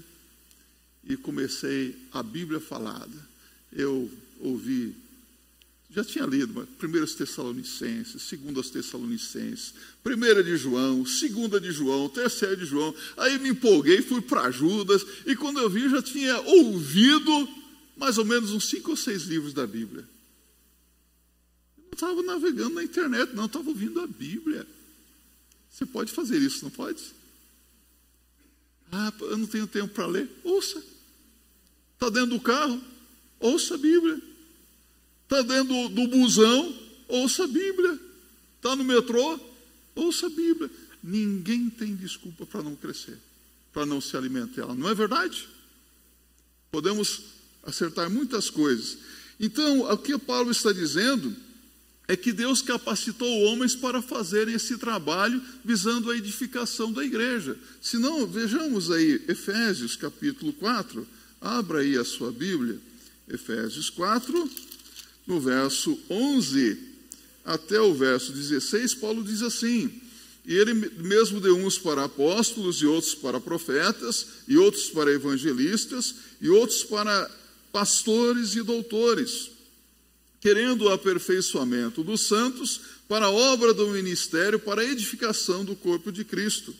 e 1.04 1.16
comecei 1.16 1.94
a 2.10 2.22
Bíblia 2.22 2.58
falada. 2.58 3.28
Eu 3.70 4.10
ouvi, 4.40 4.96
já 5.90 6.04
tinha 6.04 6.26
lido, 6.26 6.52
mas 6.54 6.68
1 6.68 7.16
Tessalonicenses, 7.16 8.30
2 8.30 8.70
Tessalonicenses, 8.70 9.74
1 10.04 10.42
de 10.42 10.56
João, 10.56 11.02
2 11.02 11.62
de 11.62 11.72
João, 11.72 12.08
3 12.08 12.58
de 12.58 12.66
João. 12.66 12.94
Aí 13.16 13.38
me 13.38 13.50
empolguei, 13.50 14.02
fui 14.02 14.20
para 14.20 14.50
Judas, 14.50 15.04
e 15.26 15.34
quando 15.34 15.58
eu 15.58 15.70
vi, 15.70 15.88
já 15.88 16.02
tinha 16.02 16.38
ouvido 16.40 17.48
mais 17.96 18.18
ou 18.18 18.24
menos 18.24 18.50
uns 18.50 18.68
cinco 18.68 18.90
ou 18.90 18.96
seis 18.96 19.22
livros 19.22 19.54
da 19.54 19.66
Bíblia. 19.66 20.06
Eu 21.78 21.84
não 21.84 21.92
estava 21.92 22.22
navegando 22.22 22.74
na 22.74 22.84
internet, 22.84 23.34
não, 23.34 23.46
estava 23.46 23.68
ouvindo 23.70 24.00
a 24.00 24.06
Bíblia. 24.06 24.66
Você 25.70 25.86
pode 25.86 26.12
fazer 26.12 26.38
isso, 26.38 26.64
não 26.64 26.70
pode? 26.70 27.02
Ah, 28.92 29.12
eu 29.20 29.38
não 29.38 29.46
tenho 29.46 29.66
tempo 29.66 29.92
para 29.94 30.06
ler. 30.06 30.28
Ouça. 30.44 30.82
Está 31.94 32.08
dentro 32.10 32.30
do 32.30 32.40
carro? 32.40 32.80
Ouça 33.40 33.74
a 33.74 33.78
Bíblia. 33.78 34.27
Está 35.28 35.42
dentro 35.42 35.90
do, 35.90 36.08
busão? 36.08 36.74
Ouça 37.06 37.44
a 37.44 37.46
Bíblia. 37.46 37.98
Está 38.56 38.74
no 38.74 38.82
metrô? 38.82 39.38
Ouça 39.94 40.24
a 40.24 40.30
Bíblia. 40.30 40.70
Ninguém 41.04 41.68
tem 41.68 41.94
desculpa 41.94 42.46
para 42.46 42.62
não 42.62 42.74
crescer, 42.74 43.18
para 43.70 43.84
não 43.84 44.00
se 44.00 44.16
alimentar. 44.16 44.74
Não 44.74 44.88
é 44.88 44.94
verdade? 44.94 45.46
Podemos 46.70 47.24
acertar 47.62 48.08
muitas 48.08 48.48
coisas. 48.48 48.96
Então, 49.38 49.82
o 49.82 49.98
que 49.98 50.16
Paulo 50.16 50.50
está 50.50 50.72
dizendo 50.72 51.36
é 52.08 52.16
que 52.16 52.32
Deus 52.32 52.62
capacitou 52.62 53.28
homens 53.42 53.76
para 53.76 54.00
fazerem 54.00 54.54
esse 54.54 54.78
trabalho 54.78 55.42
visando 55.62 56.10
a 56.10 56.16
edificação 56.16 56.90
da 56.90 57.04
igreja. 57.04 57.54
Se 57.82 57.98
não, 57.98 58.26
vejamos 58.26 58.90
aí 58.90 59.22
Efésios 59.28 59.94
capítulo 59.94 60.54
4, 60.54 61.06
Abra 61.40 61.80
aí 61.80 61.96
a 61.96 62.04
sua 62.04 62.32
Bíblia, 62.32 62.80
Efésios 63.28 63.90
4, 63.90 64.50
no 65.28 65.38
verso 65.38 65.96
11 66.08 66.78
até 67.44 67.78
o 67.80 67.94
verso 67.94 68.32
16, 68.32 68.94
Paulo 68.94 69.22
diz 69.22 69.42
assim: 69.42 69.92
E 70.44 70.56
ele 70.56 70.72
mesmo 70.72 71.38
deu 71.38 71.56
uns 71.56 71.78
para 71.78 72.04
apóstolos, 72.04 72.80
e 72.80 72.86
outros 72.86 73.14
para 73.14 73.38
profetas, 73.38 74.26
e 74.48 74.56
outros 74.56 74.88
para 74.88 75.12
evangelistas, 75.12 76.14
e 76.40 76.48
outros 76.48 76.82
para 76.82 77.30
pastores 77.70 78.54
e 78.56 78.62
doutores, 78.62 79.50
querendo 80.40 80.86
o 80.86 80.88
aperfeiçoamento 80.88 82.02
dos 82.02 82.22
santos 82.22 82.80
para 83.06 83.26
a 83.26 83.30
obra 83.30 83.74
do 83.74 83.88
ministério, 83.88 84.58
para 84.58 84.80
a 84.80 84.84
edificação 84.84 85.64
do 85.64 85.76
corpo 85.76 86.10
de 86.10 86.24
Cristo, 86.24 86.74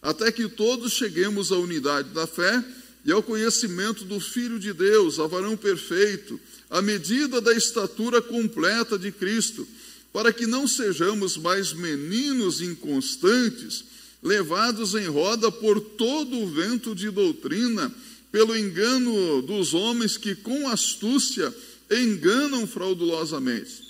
até 0.00 0.32
que 0.32 0.48
todos 0.48 0.92
cheguemos 0.92 1.52
à 1.52 1.56
unidade 1.56 2.08
da 2.10 2.26
fé 2.26 2.64
e 3.04 3.10
ao 3.10 3.22
conhecimento 3.22 4.04
do 4.04 4.20
Filho 4.20 4.58
de 4.58 4.72
Deus, 4.72 5.18
a 5.18 5.26
varão 5.26 5.56
perfeito, 5.56 6.38
à 6.70 6.80
medida 6.80 7.40
da 7.40 7.52
estatura 7.52 8.22
completa 8.22 8.98
de 8.98 9.10
Cristo, 9.10 9.66
para 10.12 10.32
que 10.32 10.46
não 10.46 10.68
sejamos 10.68 11.36
mais 11.36 11.72
meninos 11.72 12.60
inconstantes, 12.60 13.84
levados 14.22 14.94
em 14.94 15.06
roda 15.06 15.50
por 15.50 15.80
todo 15.80 16.38
o 16.38 16.48
vento 16.48 16.94
de 16.94 17.10
doutrina, 17.10 17.92
pelo 18.30 18.56
engano 18.56 19.42
dos 19.42 19.74
homens 19.74 20.16
que 20.16 20.34
com 20.34 20.68
astúcia 20.68 21.52
enganam 21.90 22.66
fraudulosamente. 22.66 23.82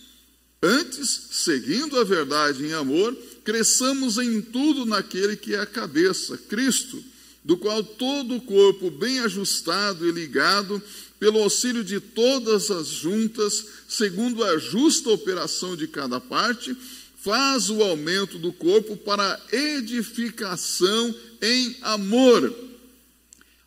Antes, 0.63 1.29
seguindo 1.33 1.99
a 1.99 2.05
verdade 2.05 2.65
em 2.65 2.73
amor, 2.73 3.17
cresçamos 3.45 4.17
em 4.17 4.41
tudo 4.41 4.87
naquele 4.87 5.37
que 5.37 5.55
é 5.55 5.59
a 5.59 5.67
cabeça, 5.67 6.39
Cristo 6.39 7.12
do 7.45 7.57
qual 7.57 7.83
todo 7.83 8.37
o 8.37 8.41
corpo, 8.41 8.91
bem 8.91 9.21
ajustado 9.21 10.09
e 10.09 10.13
ligado, 10.13 10.81
pelo 11.19 11.43
auxílio 11.43 11.85
de 11.85 12.01
todas 12.01 12.71
as 12.71 12.89
juntas, 12.89 13.67
segundo 13.89 14.43
a 14.45 14.59
justa 14.59 15.11
operação 15.11 15.77
de 15.77 15.87
cada 15.87 16.21
parte, 16.21 16.77
faz 17.21 17.71
o 17.71 17.83
aumento 17.83 18.39
do 18.39 18.53
corpo 18.53 18.97
para 18.97 19.41
edificação 19.53 21.15
em 21.41 21.77
amor. 21.83 22.55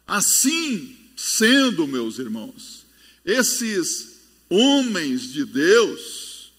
Assim 0.05 0.95
sendo, 1.15 1.87
meus 1.87 2.19
irmãos, 2.19 2.85
esses 3.23 4.15
homens 4.49 5.31
de 5.31 5.45
Deus, 5.45 6.51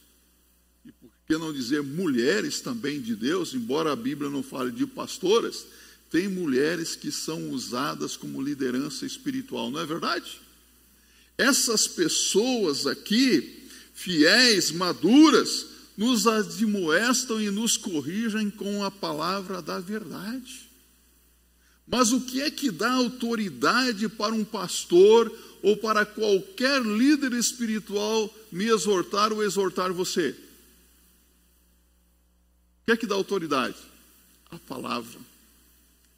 e 0.85 0.92
por 0.92 1.11
que 1.28 1.37
não 1.37 1.52
dizer 1.52 1.82
mulheres 1.82 2.61
também 2.61 3.00
de 3.00 3.14
Deus, 3.14 3.54
embora 3.54 3.92
a 3.92 3.96
Bíblia 3.96 4.30
não 4.30 4.42
fale 4.42 4.73
de 4.73 4.87
pastoras, 4.87 5.66
tem 6.11 6.29
mulheres 6.29 6.95
que 6.95 7.11
são 7.11 7.51
usadas 7.51 8.17
como 8.17 8.43
liderança 8.43 9.05
espiritual, 9.05 9.71
não 9.71 9.81
é 9.81 9.87
verdade? 9.87 10.41
Essas 11.37 11.87
pessoas 11.87 12.87
aqui, 12.87 13.69
fiéis, 13.95 14.71
maduras, 14.71 15.67
nos 15.97 16.27
admoestam 16.27 17.41
e 17.41 17.51
nos 17.51 17.77
corrigem 17.77 18.51
com 18.51 18.85
a 18.85 18.91
palavra 18.91 19.61
da 19.61 19.81
verdade. 19.81 20.69
Mas 21.87 22.13
o 22.13 22.21
que 22.21 22.41
é 22.43 22.51
que 22.51 22.71
dá 22.71 22.93
autoridade 22.93 24.09
para 24.09 24.35
um 24.35 24.45
pastor 24.45 25.33
ou 25.63 25.77
para 25.77 26.05
qualquer 26.05 26.83
líder 26.83 27.33
espiritual 27.33 28.33
me 28.51 28.67
exortar 28.67 29.33
ou 29.33 29.43
exortar 29.43 29.93
você? 29.93 30.31
O 32.83 32.87
que 32.87 32.93
é 32.93 32.97
que 32.97 33.07
dá 33.07 33.15
autoridade? 33.15 33.77
A 34.51 34.59
palavra. 34.59 35.19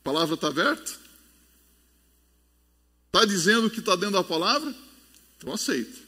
Palavra 0.08 0.36
está 0.36 0.48
aberta? 0.48 0.90
Está 3.08 3.26
dizendo 3.26 3.68
que 3.68 3.80
está 3.80 3.94
dentro 3.94 4.14
da 4.14 4.24
palavra? 4.24 4.74
Então 5.36 5.52
aceita. 5.52 5.98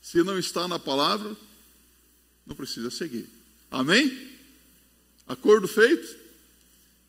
Se 0.00 0.22
não 0.22 0.38
está 0.38 0.66
na 0.66 0.78
palavra, 0.78 1.36
não 2.46 2.56
precisa 2.56 2.90
seguir. 2.90 3.28
Amém? 3.70 4.32
Acordo 5.28 5.68
feito? 5.68 6.16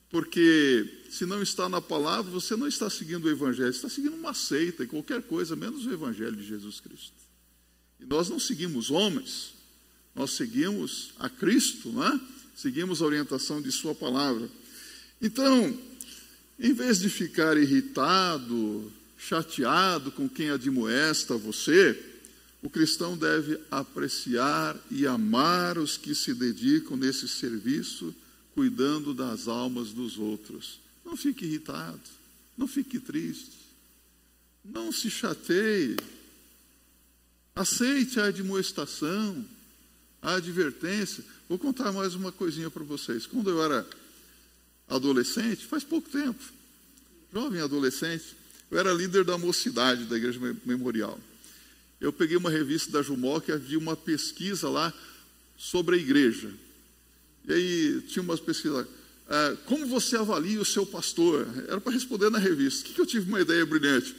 Porque 0.09 1.05
se 1.09 1.25
não 1.25 1.41
está 1.41 1.69
na 1.69 1.79
palavra, 1.79 2.29
você 2.29 2.57
não 2.57 2.67
está 2.67 2.89
seguindo 2.89 3.23
o 3.23 3.29
Evangelho, 3.29 3.71
você 3.71 3.77
está 3.77 3.89
seguindo 3.89 4.17
uma 4.17 4.33
seita 4.33 4.83
e 4.83 4.87
qualquer 4.87 5.21
coisa, 5.21 5.55
menos 5.55 5.85
o 5.85 5.93
Evangelho 5.93 6.35
de 6.35 6.45
Jesus 6.45 6.81
Cristo. 6.81 7.15
E 8.01 8.05
nós 8.05 8.27
não 8.27 8.37
seguimos 8.37 8.91
homens, 8.91 9.53
nós 10.13 10.31
seguimos 10.31 11.13
a 11.19 11.29
Cristo, 11.29 11.87
não 11.87 12.05
é? 12.05 12.19
seguimos 12.53 13.01
a 13.01 13.05
orientação 13.05 13.61
de 13.61 13.71
Sua 13.71 13.95
palavra. 13.95 14.49
Então, 15.21 15.87
em 16.59 16.73
vez 16.73 16.99
de 16.99 17.09
ficar 17.09 17.55
irritado, 17.57 18.91
chateado 19.17 20.11
com 20.11 20.27
quem 20.27 20.49
admoesta 20.49 21.37
você, 21.37 21.97
o 22.61 22.69
cristão 22.69 23.15
deve 23.15 23.59
apreciar 23.69 24.75
e 24.89 25.05
amar 25.05 25.77
os 25.77 25.97
que 25.97 26.15
se 26.15 26.33
dedicam 26.33 26.97
nesse 26.97 27.27
serviço, 27.27 28.13
cuidando 28.55 29.13
das 29.13 29.47
almas 29.47 29.91
dos 29.91 30.17
outros. 30.17 30.79
Não 31.05 31.15
fique 31.15 31.45
irritado, 31.45 31.99
não 32.57 32.67
fique 32.67 32.99
triste, 32.99 33.51
não 34.65 34.91
se 34.91 35.09
chateie. 35.09 35.95
Aceite 37.55 38.19
a 38.19 38.25
admoestação, 38.25 39.45
a 40.21 40.35
advertência. 40.35 41.23
Vou 41.47 41.57
contar 41.57 41.91
mais 41.91 42.15
uma 42.15 42.31
coisinha 42.31 42.69
para 42.69 42.83
vocês. 42.83 43.25
Quando 43.25 43.49
eu 43.49 43.63
era 43.63 43.87
adolescente, 44.87 45.65
faz 45.65 45.83
pouco 45.83 46.09
tempo, 46.09 46.43
jovem 47.33 47.61
adolescente, 47.61 48.35
eu 48.69 48.79
era 48.79 48.93
líder 48.93 49.23
da 49.23 49.37
mocidade 49.37 50.05
da 50.05 50.17
Igreja 50.17 50.39
Memorial. 50.65 51.19
Eu 51.99 52.13
peguei 52.13 52.37
uma 52.37 52.49
revista 52.49 52.91
da 52.91 53.01
Jumoc 53.01 53.47
e 53.47 53.51
havia 53.51 53.79
uma 53.79 53.95
pesquisa 53.95 54.69
lá 54.69 54.93
sobre 55.57 55.95
a 55.95 55.99
igreja. 55.99 56.51
E 57.47 57.53
aí 57.53 58.01
tinha 58.07 58.21
umas 58.21 58.39
pesquisas 58.39 58.85
ah, 59.29 59.57
como 59.65 59.85
você 59.87 60.15
avalia 60.15 60.59
o 60.59 60.65
seu 60.65 60.85
pastor? 60.85 61.47
Era 61.67 61.81
para 61.81 61.91
responder 61.91 62.29
na 62.29 62.37
revista. 62.37 62.81
O 62.81 62.85
que, 62.85 62.93
que 62.93 63.01
eu 63.01 63.05
tive 63.05 63.27
uma 63.27 63.41
ideia 63.41 63.65
brilhante? 63.65 64.15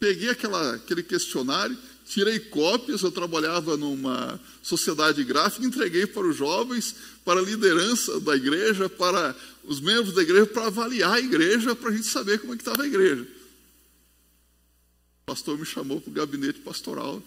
Peguei 0.00 0.30
aquela, 0.30 0.74
aquele 0.74 1.02
questionário, 1.02 1.76
tirei 2.08 2.40
cópias, 2.40 3.02
eu 3.02 3.12
trabalhava 3.12 3.76
numa 3.76 4.40
sociedade 4.62 5.22
gráfica, 5.24 5.66
entreguei 5.66 6.06
para 6.06 6.26
os 6.26 6.36
jovens, 6.36 6.94
para 7.24 7.40
a 7.40 7.42
liderança 7.42 8.18
da 8.20 8.34
igreja, 8.34 8.88
para 8.88 9.36
os 9.62 9.80
membros 9.80 10.14
da 10.14 10.22
igreja, 10.22 10.46
para 10.46 10.66
avaliar 10.66 11.12
a 11.12 11.20
igreja, 11.20 11.76
para 11.76 11.90
a 11.90 11.92
gente 11.92 12.06
saber 12.06 12.40
como 12.40 12.54
é 12.54 12.56
que 12.56 12.62
estava 12.62 12.82
a 12.82 12.86
igreja. 12.86 13.22
O 15.22 15.26
pastor 15.26 15.58
me 15.58 15.66
chamou 15.66 16.00
para 16.00 16.10
o 16.10 16.14
gabinete 16.14 16.60
pastoral. 16.60 17.22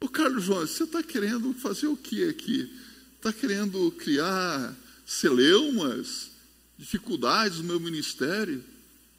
O 0.00 0.08
Carlos 0.08 0.44
João, 0.44 0.60
você 0.60 0.84
está 0.84 1.02
querendo 1.02 1.52
fazer 1.54 1.88
o 1.88 1.96
que 1.96 2.28
aqui? 2.28 2.72
Está 3.16 3.32
querendo 3.32 3.90
criar 3.92 4.72
celeumas, 5.04 6.30
dificuldades 6.78 7.58
no 7.58 7.64
meu 7.64 7.80
ministério. 7.80 8.62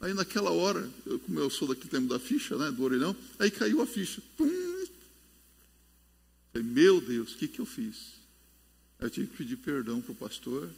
Aí 0.00 0.14
naquela 0.14 0.50
hora, 0.50 0.88
eu, 1.04 1.18
como 1.18 1.40
eu 1.40 1.50
sou 1.50 1.68
daqui 1.68 1.88
tempo 1.88 2.08
da 2.08 2.18
ficha, 2.18 2.56
né, 2.56 2.70
do 2.70 2.82
orelhão, 2.82 3.16
aí 3.38 3.50
caiu 3.50 3.82
a 3.82 3.86
ficha. 3.86 4.22
Pum! 4.36 4.86
Falei, 6.52 6.66
meu 6.66 7.00
Deus, 7.00 7.32
o 7.32 7.36
que, 7.36 7.48
que 7.48 7.60
eu 7.60 7.66
fiz? 7.66 8.18
Eu 9.00 9.10
tive 9.10 9.26
que 9.28 9.36
pedir 9.36 9.56
perdão 9.56 10.00
para 10.00 10.12
o 10.12 10.16
pastor. 10.16 10.70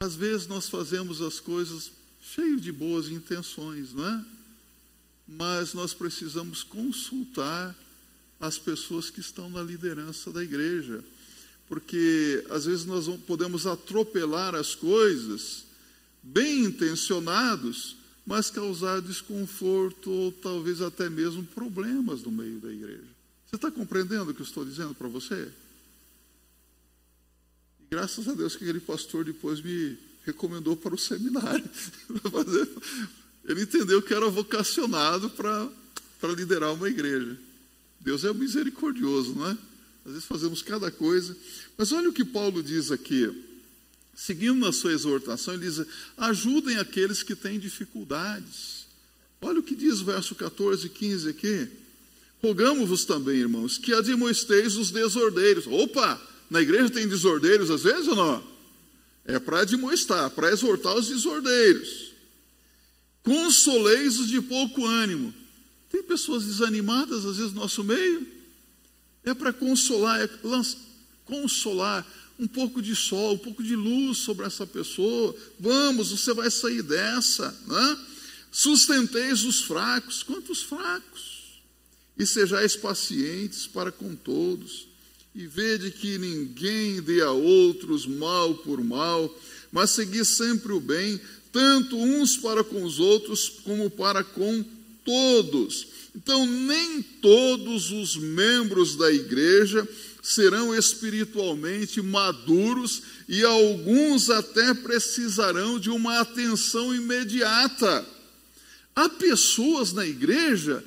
Às 0.00 0.14
vezes 0.14 0.46
nós 0.46 0.68
fazemos 0.68 1.20
as 1.22 1.40
coisas 1.40 1.90
cheios 2.20 2.60
de 2.60 2.72
boas 2.72 3.08
intenções, 3.08 3.92
não 3.92 4.06
é? 4.06 4.24
Mas 5.26 5.72
nós 5.72 5.94
precisamos 5.94 6.62
consultar 6.62 7.74
as 8.38 8.58
pessoas 8.58 9.08
que 9.08 9.20
estão 9.20 9.48
na 9.48 9.62
liderança 9.62 10.30
da 10.32 10.42
igreja 10.42 11.02
porque 11.68 12.44
às 12.50 12.64
vezes 12.64 12.84
nós 12.84 13.08
podemos 13.26 13.66
atropelar 13.66 14.54
as 14.54 14.74
coisas, 14.74 15.64
bem 16.26 16.64
intencionados, 16.64 17.96
mas 18.26 18.50
causar 18.50 19.00
desconforto 19.00 20.10
ou 20.10 20.32
talvez 20.32 20.80
até 20.82 21.08
mesmo 21.08 21.44
problemas 21.44 22.22
no 22.22 22.32
meio 22.32 22.58
da 22.58 22.72
igreja. 22.72 23.04
Você 23.46 23.56
está 23.56 23.70
compreendendo 23.70 24.30
o 24.30 24.34
que 24.34 24.42
eu 24.42 24.46
estou 24.46 24.64
dizendo 24.64 24.94
para 24.94 25.06
você? 25.06 25.48
E 27.80 27.84
graças 27.88 28.26
a 28.26 28.34
Deus 28.34 28.56
que 28.56 28.64
aquele 28.64 28.80
pastor 28.80 29.24
depois 29.24 29.60
me 29.60 29.96
recomendou 30.24 30.76
para 30.76 30.94
o 30.94 30.98
seminário. 30.98 31.64
Ele 33.44 33.62
entendeu 33.62 34.02
que 34.02 34.12
era 34.12 34.28
vocacionado 34.28 35.30
para, 35.30 35.70
para 36.20 36.32
liderar 36.32 36.74
uma 36.74 36.88
igreja. 36.88 37.38
Deus 38.00 38.24
é 38.24 38.32
misericordioso, 38.32 39.36
não 39.36 39.46
é? 39.48 39.56
Às 40.04 40.12
vezes 40.12 40.24
fazemos 40.24 40.62
cada 40.62 40.90
coisa. 40.90 41.36
Mas 41.78 41.92
olha 41.92 42.08
o 42.08 42.12
que 42.12 42.24
Paulo 42.24 42.60
diz 42.60 42.90
aqui. 42.90 43.55
Seguindo 44.16 44.58
na 44.58 44.72
sua 44.72 44.92
exortação, 44.92 45.54
ele 45.54 45.66
diz: 45.66 45.86
ajudem 46.16 46.78
aqueles 46.78 47.22
que 47.22 47.36
têm 47.36 47.58
dificuldades. 47.58 48.86
Olha 49.40 49.60
o 49.60 49.62
que 49.62 49.76
diz 49.76 50.00
o 50.00 50.06
verso 50.06 50.34
14 50.34 50.86
e 50.86 50.90
15 50.90 51.28
aqui. 51.28 51.68
Rogamos-vos 52.42 53.04
também, 53.04 53.36
irmãos, 53.36 53.76
que 53.76 53.92
admoesteis 53.92 54.76
os 54.76 54.90
desordeiros. 54.90 55.66
Opa, 55.66 56.20
na 56.50 56.60
igreja 56.60 56.90
tem 56.90 57.06
desordeiros 57.06 57.70
às 57.70 57.82
vezes 57.82 58.08
ou 58.08 58.16
não? 58.16 58.56
É 59.26 59.38
para 59.38 59.60
admoestar, 59.60 60.30
para 60.30 60.50
exortar 60.50 60.96
os 60.96 61.08
desordeiros. 61.08 62.12
Consoleis 63.22 64.18
os 64.18 64.28
de 64.28 64.40
pouco 64.40 64.86
ânimo. 64.86 65.34
Tem 65.90 66.02
pessoas 66.02 66.44
desanimadas 66.44 67.24
às 67.24 67.36
vezes 67.36 67.52
no 67.52 67.60
nosso 67.60 67.84
meio 67.84 68.36
é 69.26 69.34
para 69.34 69.52
consolar, 69.52 70.20
é 70.22 70.30
consolar 71.24 72.06
um 72.38 72.46
pouco 72.46 72.82
de 72.82 72.94
sol, 72.94 73.34
um 73.34 73.38
pouco 73.38 73.62
de 73.62 73.74
luz 73.74 74.18
sobre 74.18 74.46
essa 74.46 74.66
pessoa. 74.66 75.34
Vamos, 75.58 76.10
você 76.10 76.34
vai 76.34 76.50
sair 76.50 76.82
dessa. 76.82 77.50
Né? 77.66 77.98
Sustenteis 78.52 79.44
os 79.44 79.62
fracos. 79.62 80.22
Quantos 80.22 80.62
fracos? 80.62 81.36
E 82.18 82.26
sejais 82.26 82.76
pacientes 82.76 83.66
para 83.66 83.90
com 83.90 84.14
todos. 84.14 84.86
E 85.34 85.46
vede 85.46 85.90
que 85.90 86.18
ninguém 86.18 87.00
dê 87.02 87.20
a 87.20 87.30
outros 87.30 88.06
mal 88.06 88.54
por 88.54 88.82
mal, 88.82 89.34
mas 89.70 89.90
segui 89.90 90.24
sempre 90.24 90.72
o 90.72 90.80
bem, 90.80 91.20
tanto 91.52 91.98
uns 91.98 92.38
para 92.38 92.64
com 92.64 92.82
os 92.82 92.98
outros, 92.98 93.50
como 93.62 93.90
para 93.90 94.24
com 94.24 94.64
todos. 95.04 95.88
Então, 96.14 96.46
nem 96.46 97.02
todos 97.02 97.92
os 97.92 98.16
membros 98.16 98.96
da 98.96 99.12
igreja 99.12 99.86
serão 100.26 100.74
espiritualmente 100.74 102.02
maduros 102.02 103.02
e 103.28 103.44
alguns 103.44 104.28
até 104.28 104.74
precisarão 104.74 105.78
de 105.78 105.88
uma 105.88 106.20
atenção 106.20 106.94
imediata. 106.94 108.04
Há 108.94 109.08
pessoas 109.08 109.92
na 109.92 110.06
igreja 110.06 110.84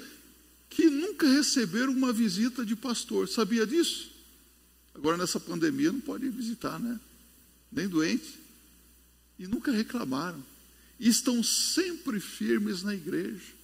que 0.70 0.90
nunca 0.90 1.28
receberam 1.28 1.94
uma 1.94 2.12
visita 2.12 2.66
de 2.66 2.76
pastor, 2.76 3.30
sabia 3.30 3.66
disso? 3.66 4.10
Agora, 4.94 5.16
nessa 5.16 5.40
pandemia, 5.40 5.92
não 5.92 6.02
pode 6.02 6.28
visitar, 6.30 6.78
né? 6.78 7.00
Nem 7.72 7.88
doente. 7.88 8.38
E 9.38 9.48
nunca 9.48 9.72
reclamaram. 9.72 10.44
E 11.00 11.08
estão 11.08 11.42
sempre 11.42 12.20
firmes 12.20 12.84
na 12.84 12.94
igreja 12.94 13.60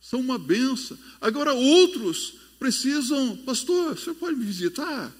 são 0.00 0.20
uma 0.20 0.38
benção. 0.38 0.96
Agora, 1.20 1.52
outros 1.52 2.34
precisam, 2.60 3.38
pastor, 3.38 3.98
você 3.98 4.12
pode 4.12 4.36
me 4.36 4.44
visitar? 4.44 5.10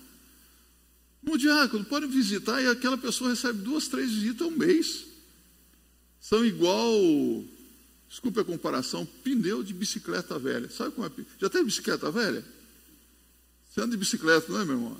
No 1.22 1.38
diácono, 1.38 1.84
pode 1.86 2.06
me 2.06 2.12
visitar 2.12 2.62
e 2.62 2.66
aquela 2.66 2.98
pessoa 2.98 3.30
recebe 3.30 3.62
duas, 3.62 3.88
três 3.88 4.12
visitas 4.12 4.42
ao 4.42 4.50
mês. 4.50 5.06
São 6.20 6.44
igual, 6.44 6.92
desculpe 8.08 8.40
a 8.40 8.44
comparação, 8.44 9.06
pneu 9.24 9.62
de 9.62 9.72
bicicleta 9.72 10.38
velha. 10.38 10.68
Sabe 10.70 10.94
como 10.94 11.06
é? 11.06 11.10
Já 11.40 11.48
tem 11.48 11.64
bicicleta 11.64 12.10
velha? 12.10 12.44
Você 13.68 13.80
anda 13.80 13.92
de 13.92 13.96
bicicleta, 13.96 14.52
não 14.52 14.60
é, 14.60 14.64
meu 14.66 14.74
irmão? 14.74 14.96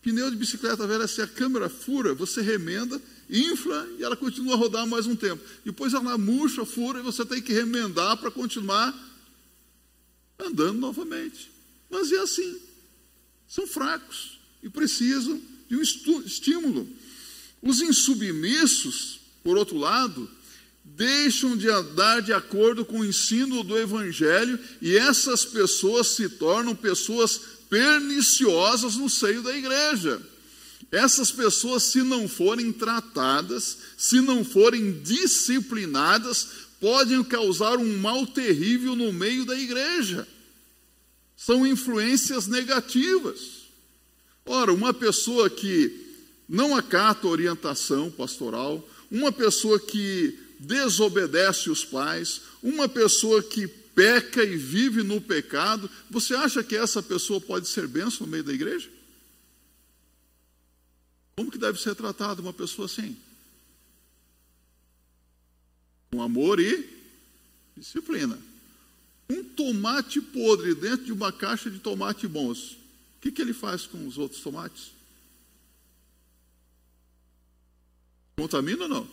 Pneu 0.00 0.30
de 0.30 0.36
bicicleta 0.36 0.86
velha, 0.86 1.06
se 1.06 1.20
a 1.20 1.26
câmera 1.26 1.68
fura, 1.68 2.14
você 2.14 2.40
remenda, 2.40 3.00
infla 3.28 3.86
e 3.98 4.04
ela 4.04 4.16
continua 4.16 4.54
a 4.54 4.56
rodar 4.56 4.86
mais 4.86 5.06
um 5.06 5.14
tempo. 5.14 5.44
Depois 5.66 5.92
ela 5.92 6.16
murcha, 6.16 6.64
fura 6.64 7.00
e 7.00 7.02
você 7.02 7.26
tem 7.26 7.42
que 7.42 7.52
remendar 7.52 8.16
para 8.16 8.30
continuar 8.30 8.94
andando 10.38 10.78
novamente. 10.78 11.57
Mas 11.90 12.12
é 12.12 12.18
assim. 12.18 12.60
São 13.46 13.66
fracos 13.66 14.38
e 14.62 14.68
precisam 14.68 15.40
de 15.68 15.76
um 15.76 15.82
estímulo. 15.82 16.88
Os 17.62 17.80
insubmissos, 17.80 19.20
por 19.42 19.56
outro 19.56 19.76
lado, 19.76 20.30
deixam 20.84 21.56
de 21.56 21.68
andar 21.68 22.22
de 22.22 22.32
acordo 22.32 22.84
com 22.84 23.00
o 23.00 23.04
ensino 23.04 23.62
do 23.62 23.78
Evangelho 23.78 24.58
e 24.80 24.96
essas 24.96 25.44
pessoas 25.44 26.08
se 26.08 26.28
tornam 26.28 26.74
pessoas 26.74 27.40
perniciosas 27.68 28.96
no 28.96 29.08
seio 29.08 29.42
da 29.42 29.56
igreja. 29.56 30.20
Essas 30.90 31.30
pessoas, 31.30 31.82
se 31.82 32.02
não 32.02 32.26
forem 32.26 32.72
tratadas, 32.72 33.76
se 33.96 34.20
não 34.20 34.42
forem 34.44 35.00
disciplinadas, 35.02 36.48
podem 36.80 37.22
causar 37.22 37.76
um 37.76 37.98
mal 37.98 38.26
terrível 38.26 38.96
no 38.96 39.12
meio 39.12 39.44
da 39.44 39.58
igreja. 39.58 40.26
São 41.38 41.64
influências 41.64 42.48
negativas. 42.48 43.68
Ora, 44.44 44.72
uma 44.74 44.92
pessoa 44.92 45.48
que 45.48 46.04
não 46.48 46.74
acata 46.74 47.28
a 47.28 47.30
orientação 47.30 48.10
pastoral, 48.10 48.86
uma 49.08 49.30
pessoa 49.30 49.78
que 49.78 50.36
desobedece 50.58 51.70
os 51.70 51.84
pais, 51.84 52.40
uma 52.60 52.88
pessoa 52.88 53.40
que 53.40 53.68
peca 53.68 54.42
e 54.42 54.56
vive 54.56 55.04
no 55.04 55.20
pecado, 55.20 55.88
você 56.10 56.34
acha 56.34 56.64
que 56.64 56.74
essa 56.74 57.00
pessoa 57.00 57.40
pode 57.40 57.68
ser 57.68 57.86
benção 57.86 58.26
no 58.26 58.32
meio 58.32 58.42
da 58.42 58.52
igreja? 58.52 58.90
Como 61.36 61.52
que 61.52 61.58
deve 61.58 61.80
ser 61.80 61.94
tratada 61.94 62.42
uma 62.42 62.52
pessoa 62.52 62.86
assim? 62.86 63.16
Com 66.10 66.20
amor 66.20 66.58
e 66.58 66.84
disciplina. 67.76 68.36
Um 69.30 69.44
tomate 69.44 70.20
podre 70.20 70.74
dentro 70.74 71.04
de 71.04 71.12
uma 71.12 71.32
caixa 71.32 71.70
de 71.70 71.78
tomate 71.78 72.26
bons. 72.26 72.72
O 72.72 73.20
que, 73.20 73.32
que 73.32 73.42
ele 73.42 73.52
faz 73.52 73.86
com 73.86 74.06
os 74.06 74.16
outros 74.16 74.40
tomates? 74.40 74.92
Contamina 78.36 78.84
ou 78.84 78.88
não? 78.88 79.10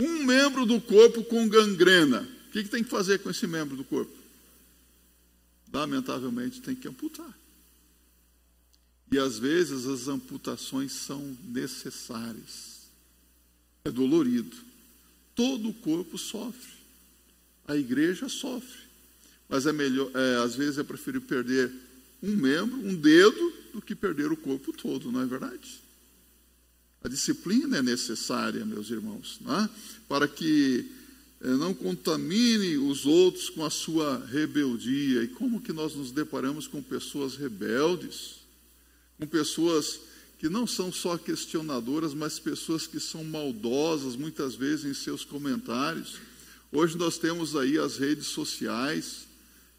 Um 0.00 0.24
membro 0.24 0.66
do 0.66 0.80
corpo 0.80 1.22
com 1.24 1.48
gangrena. 1.48 2.28
O 2.48 2.50
que, 2.50 2.64
que 2.64 2.68
tem 2.68 2.82
que 2.82 2.90
fazer 2.90 3.20
com 3.20 3.30
esse 3.30 3.46
membro 3.46 3.76
do 3.76 3.84
corpo? 3.84 4.12
Lamentavelmente 5.72 6.60
tem 6.60 6.74
que 6.74 6.88
amputar. 6.88 7.32
E 9.10 9.18
às 9.18 9.38
vezes 9.38 9.86
as 9.86 10.08
amputações 10.08 10.92
são 10.92 11.36
necessárias. 11.44 12.88
É 13.84 13.90
dolorido. 13.90 14.56
Todo 15.36 15.68
o 15.68 15.74
corpo 15.74 16.18
sofre. 16.18 16.73
A 17.66 17.76
igreja 17.76 18.28
sofre. 18.28 18.84
Mas 19.48 19.66
é 19.66 19.72
melhor, 19.72 20.10
é, 20.14 20.36
às 20.42 20.54
vezes 20.54 20.78
é 20.78 20.82
preferir 20.82 21.20
perder 21.20 21.70
um 22.22 22.34
membro, 22.34 22.76
um 22.76 22.94
dedo, 22.94 23.52
do 23.72 23.82
que 23.82 23.94
perder 23.94 24.30
o 24.30 24.36
corpo 24.36 24.72
todo, 24.72 25.10
não 25.10 25.20
é 25.20 25.26
verdade? 25.26 25.82
A 27.02 27.08
disciplina 27.08 27.78
é 27.78 27.82
necessária, 27.82 28.64
meus 28.64 28.88
irmãos, 28.88 29.38
é? 29.46 29.68
para 30.08 30.26
que 30.26 30.90
é, 31.40 31.48
não 31.48 31.74
contamine 31.74 32.78
os 32.78 33.04
outros 33.04 33.50
com 33.50 33.64
a 33.64 33.68
sua 33.68 34.24
rebeldia. 34.24 35.22
E 35.22 35.28
como 35.28 35.60
que 35.60 35.72
nós 35.72 35.94
nos 35.94 36.10
deparamos 36.10 36.66
com 36.66 36.82
pessoas 36.82 37.36
rebeldes? 37.36 38.36
Com 39.18 39.26
pessoas 39.26 40.00
que 40.38 40.48
não 40.48 40.66
são 40.66 40.90
só 40.90 41.18
questionadoras, 41.18 42.14
mas 42.14 42.38
pessoas 42.38 42.86
que 42.86 42.98
são 42.98 43.22
maldosas, 43.22 44.16
muitas 44.16 44.54
vezes 44.54 44.86
em 44.86 44.94
seus 44.94 45.24
comentários. 45.24 46.18
Hoje 46.76 46.98
nós 46.98 47.18
temos 47.18 47.54
aí 47.54 47.78
as 47.78 47.98
redes 47.98 48.26
sociais, 48.26 49.28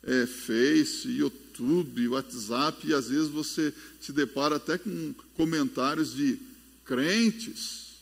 é, 0.02 0.26
Face, 0.26 1.10
YouTube, 1.10 2.08
WhatsApp, 2.08 2.88
e 2.88 2.94
às 2.94 3.10
vezes 3.10 3.28
você 3.28 3.74
se 4.00 4.14
depara 4.14 4.56
até 4.56 4.78
com 4.78 5.14
comentários 5.36 6.16
de 6.16 6.40
crentes, 6.86 7.96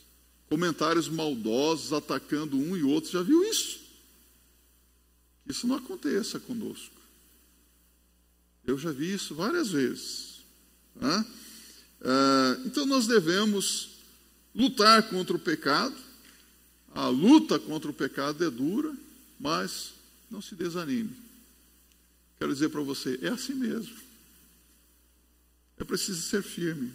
comentários 0.48 1.08
maldosos 1.08 1.92
atacando 1.92 2.56
um 2.56 2.76
e 2.76 2.84
outro. 2.84 3.10
Já 3.10 3.20
viu 3.20 3.42
isso? 3.42 3.80
Isso 5.44 5.66
não 5.66 5.74
aconteça 5.74 6.38
conosco. 6.38 6.94
Eu 8.64 8.78
já 8.78 8.92
vi 8.92 9.12
isso 9.12 9.34
várias 9.34 9.72
vezes. 9.72 10.34
Né? 10.94 11.26
então 12.64 12.86
nós 12.86 13.08
devemos 13.08 13.98
lutar 14.54 15.02
contra 15.08 15.34
o 15.34 15.40
pecado. 15.40 16.03
A 16.94 17.08
luta 17.08 17.58
contra 17.58 17.90
o 17.90 17.94
pecado 17.94 18.44
é 18.44 18.50
dura, 18.50 18.94
mas 19.38 19.92
não 20.30 20.40
se 20.40 20.54
desanime. 20.54 21.10
Quero 22.38 22.52
dizer 22.52 22.68
para 22.68 22.82
você, 22.82 23.18
é 23.20 23.28
assim 23.28 23.54
mesmo. 23.54 23.96
É 25.76 25.82
preciso 25.84 26.22
ser 26.22 26.42
firme. 26.42 26.92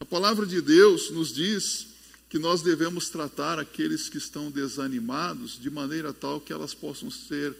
A 0.00 0.04
palavra 0.06 0.46
de 0.46 0.62
Deus 0.62 1.10
nos 1.10 1.34
diz 1.34 1.88
que 2.30 2.38
nós 2.38 2.62
devemos 2.62 3.10
tratar 3.10 3.58
aqueles 3.58 4.08
que 4.08 4.16
estão 4.16 4.50
desanimados 4.50 5.60
de 5.60 5.68
maneira 5.68 6.12
tal 6.12 6.40
que 6.40 6.52
elas 6.52 6.72
possam 6.72 7.10
ser 7.10 7.54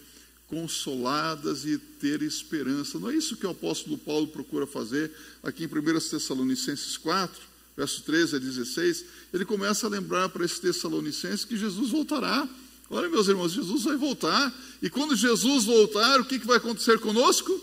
consoladas 0.46 1.64
e 1.64 1.76
ter 1.76 2.22
esperança. 2.22 2.98
Não 2.98 3.10
é 3.10 3.16
isso 3.16 3.36
que 3.36 3.46
o 3.46 3.50
apóstolo 3.50 3.98
Paulo 3.98 4.28
procura 4.28 4.66
fazer 4.66 5.12
aqui 5.42 5.64
em 5.64 5.66
1 5.66 5.70
Tessalonicenses 6.10 6.96
4, 6.96 7.49
verso 7.80 8.02
13 8.02 8.36
a 8.36 8.38
16? 8.38 9.04
Ele 9.32 9.44
começa 9.46 9.86
a 9.86 9.90
lembrar 9.90 10.28
para 10.28 10.44
esses 10.44 10.58
Tessalonicenses 10.58 11.46
que 11.46 11.56
Jesus 11.56 11.90
voltará. 11.90 12.46
Olha, 12.90 13.08
meus 13.08 13.26
irmãos, 13.26 13.52
Jesus 13.52 13.84
vai 13.84 13.96
voltar. 13.96 14.54
E 14.82 14.90
quando 14.90 15.16
Jesus 15.16 15.64
voltar, 15.64 16.20
o 16.20 16.24
que, 16.26 16.38
que 16.38 16.46
vai 16.46 16.58
acontecer 16.58 16.98
conosco? 16.98 17.58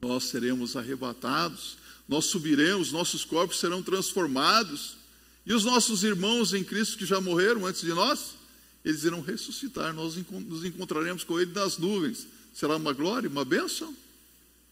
Nós 0.00 0.24
seremos 0.24 0.74
arrebatados, 0.74 1.76
nós 2.08 2.24
subiremos, 2.24 2.90
nossos 2.90 3.24
corpos 3.24 3.60
serão 3.60 3.80
transformados. 3.82 4.96
E 5.46 5.54
os 5.54 5.64
nossos 5.64 6.02
irmãos 6.02 6.52
em 6.54 6.64
Cristo 6.64 6.98
que 6.98 7.06
já 7.06 7.20
morreram 7.20 7.66
antes 7.66 7.82
de 7.82 7.92
nós, 7.94 8.34
eles 8.84 9.04
irão 9.04 9.20
ressuscitar. 9.20 9.94
Nós 9.94 10.16
nos 10.16 10.64
encontraremos 10.64 11.22
com 11.22 11.38
Ele 11.38 11.52
nas 11.52 11.78
nuvens. 11.78 12.26
Será 12.52 12.76
uma 12.76 12.92
glória, 12.92 13.30
uma 13.30 13.44
bênção? 13.44 13.94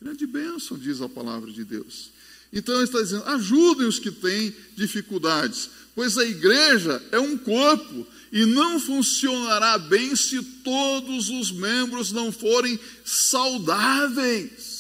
Grande 0.02 0.26
bênção, 0.26 0.76
diz 0.76 1.00
a 1.00 1.08
palavra 1.08 1.52
de 1.52 1.62
Deus. 1.62 2.10
Então 2.52 2.74
ele 2.74 2.84
está 2.84 3.00
dizendo: 3.00 3.24
ajudem 3.24 3.86
os 3.86 3.98
que 3.98 4.10
têm 4.10 4.54
dificuldades, 4.76 5.70
pois 5.94 6.18
a 6.18 6.24
igreja 6.24 7.02
é 7.12 7.18
um 7.18 7.36
corpo 7.36 8.06
e 8.32 8.44
não 8.44 8.78
funcionará 8.78 9.78
bem 9.78 10.14
se 10.14 10.42
todos 10.42 11.28
os 11.28 11.50
membros 11.50 12.12
não 12.12 12.30
forem 12.30 12.78
saudáveis. 13.04 14.70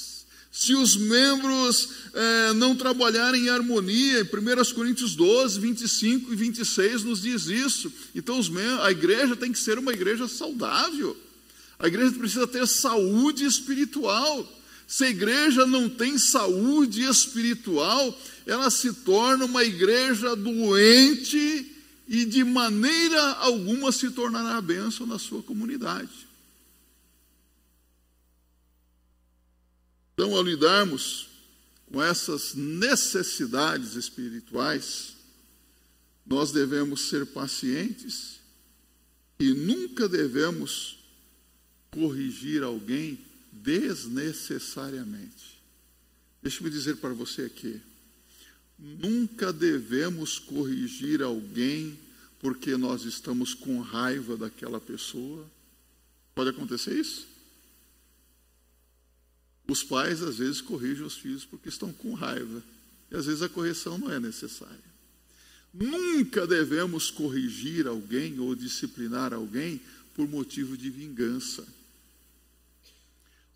Se 0.52 0.74
os 0.74 0.96
membros 0.96 1.88
é, 2.12 2.52
não 2.54 2.76
trabalharem 2.76 3.44
em 3.44 3.48
harmonia, 3.48 4.20
em 4.20 4.24
1 4.24 4.74
Coríntios 4.74 5.14
12, 5.14 5.60
25 5.60 6.32
e 6.32 6.36
26 6.36 7.04
nos 7.04 7.22
diz 7.22 7.46
isso. 7.46 7.90
Então, 8.14 8.40
a 8.82 8.90
igreja 8.90 9.36
tem 9.36 9.52
que 9.52 9.58
ser 9.58 9.78
uma 9.78 9.92
igreja 9.92 10.26
saudável. 10.28 11.16
A 11.78 11.86
igreja 11.86 12.12
precisa 12.12 12.46
ter 12.46 12.66
saúde 12.66 13.44
espiritual. 13.44 14.59
Se 14.90 15.04
a 15.04 15.08
igreja 15.08 15.64
não 15.66 15.88
tem 15.88 16.18
saúde 16.18 17.02
espiritual, 17.02 18.12
ela 18.44 18.68
se 18.72 18.92
torna 18.92 19.44
uma 19.44 19.62
igreja 19.62 20.34
doente 20.34 21.76
e 22.08 22.24
de 22.24 22.42
maneira 22.42 23.34
alguma 23.34 23.92
se 23.92 24.10
tornará 24.10 24.60
bênção 24.60 25.06
na 25.06 25.16
sua 25.16 25.44
comunidade. 25.44 26.26
Então, 30.12 30.34
ao 30.34 30.42
lidarmos 30.42 31.28
com 31.86 32.02
essas 32.02 32.54
necessidades 32.56 33.94
espirituais, 33.94 35.14
nós 36.26 36.50
devemos 36.50 37.02
ser 37.02 37.26
pacientes 37.26 38.40
e 39.38 39.54
nunca 39.54 40.08
devemos 40.08 40.98
corrigir 41.92 42.64
alguém 42.64 43.29
desnecessariamente. 43.62 45.60
Deixe-me 46.42 46.70
dizer 46.70 46.96
para 46.96 47.10
você 47.10 47.42
aqui: 47.42 47.80
Nunca 48.78 49.52
devemos 49.52 50.38
corrigir 50.38 51.22
alguém 51.22 51.98
porque 52.38 52.76
nós 52.76 53.04
estamos 53.04 53.52
com 53.52 53.80
raiva 53.80 54.36
daquela 54.36 54.80
pessoa. 54.80 55.46
Pode 56.34 56.50
acontecer 56.50 56.98
isso? 56.98 57.28
Os 59.68 59.84
pais 59.84 60.22
às 60.22 60.38
vezes 60.38 60.62
corrigem 60.62 61.04
os 61.04 61.16
filhos 61.16 61.44
porque 61.44 61.68
estão 61.68 61.92
com 61.92 62.14
raiva. 62.14 62.62
E 63.10 63.16
às 63.16 63.26
vezes 63.26 63.42
a 63.42 63.48
correção 63.48 63.98
não 63.98 64.10
é 64.10 64.18
necessária. 64.18 64.90
Nunca 65.72 66.46
devemos 66.46 67.10
corrigir 67.10 67.86
alguém 67.86 68.40
ou 68.40 68.54
disciplinar 68.54 69.34
alguém 69.34 69.80
por 70.14 70.26
motivo 70.26 70.76
de 70.76 70.88
vingança. 70.90 71.66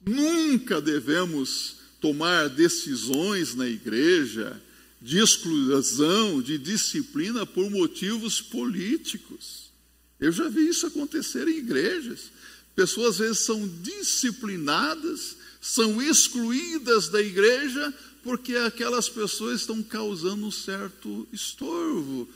Nunca 0.07 0.81
devemos 0.81 1.77
tomar 2.01 2.49
decisões 2.49 3.55
na 3.55 3.67
igreja 3.67 4.61
de 5.01 5.19
exclusão, 5.19 6.41
de 6.41 6.59
disciplina 6.59 7.47
por 7.47 7.71
motivos 7.71 8.41
políticos. 8.41 9.71
Eu 10.21 10.33
já 10.33 10.49
vi 10.49 10.69
isso 10.69 10.87
acontecer 10.87 11.49
em 11.49 11.59
igrejas. 11.59 12.31
Pessoas 12.75 13.15
às 13.15 13.19
vezes 13.19 13.39
são 13.41 13.69
disciplinadas, 13.83 15.37
são 15.61 16.01
excluídas 16.03 17.09
da 17.09 17.21
igreja 17.21 17.93
porque 18.23 18.57
aquelas 18.57 19.09
pessoas 19.09 19.61
estão 19.61 19.83
causando 19.83 20.47
um 20.47 20.51
certo 20.51 21.29
estorvo 21.31 22.29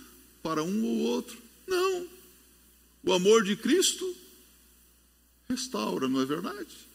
para 0.43 0.63
um 0.63 0.85
ou 0.85 0.99
outro. 0.99 1.39
Não. 1.67 2.07
O 3.03 3.13
amor 3.13 3.43
de 3.43 3.57
Cristo 3.57 4.15
restaura, 5.49 6.09
não 6.09 6.21
é 6.21 6.27
verdade? 6.27 6.88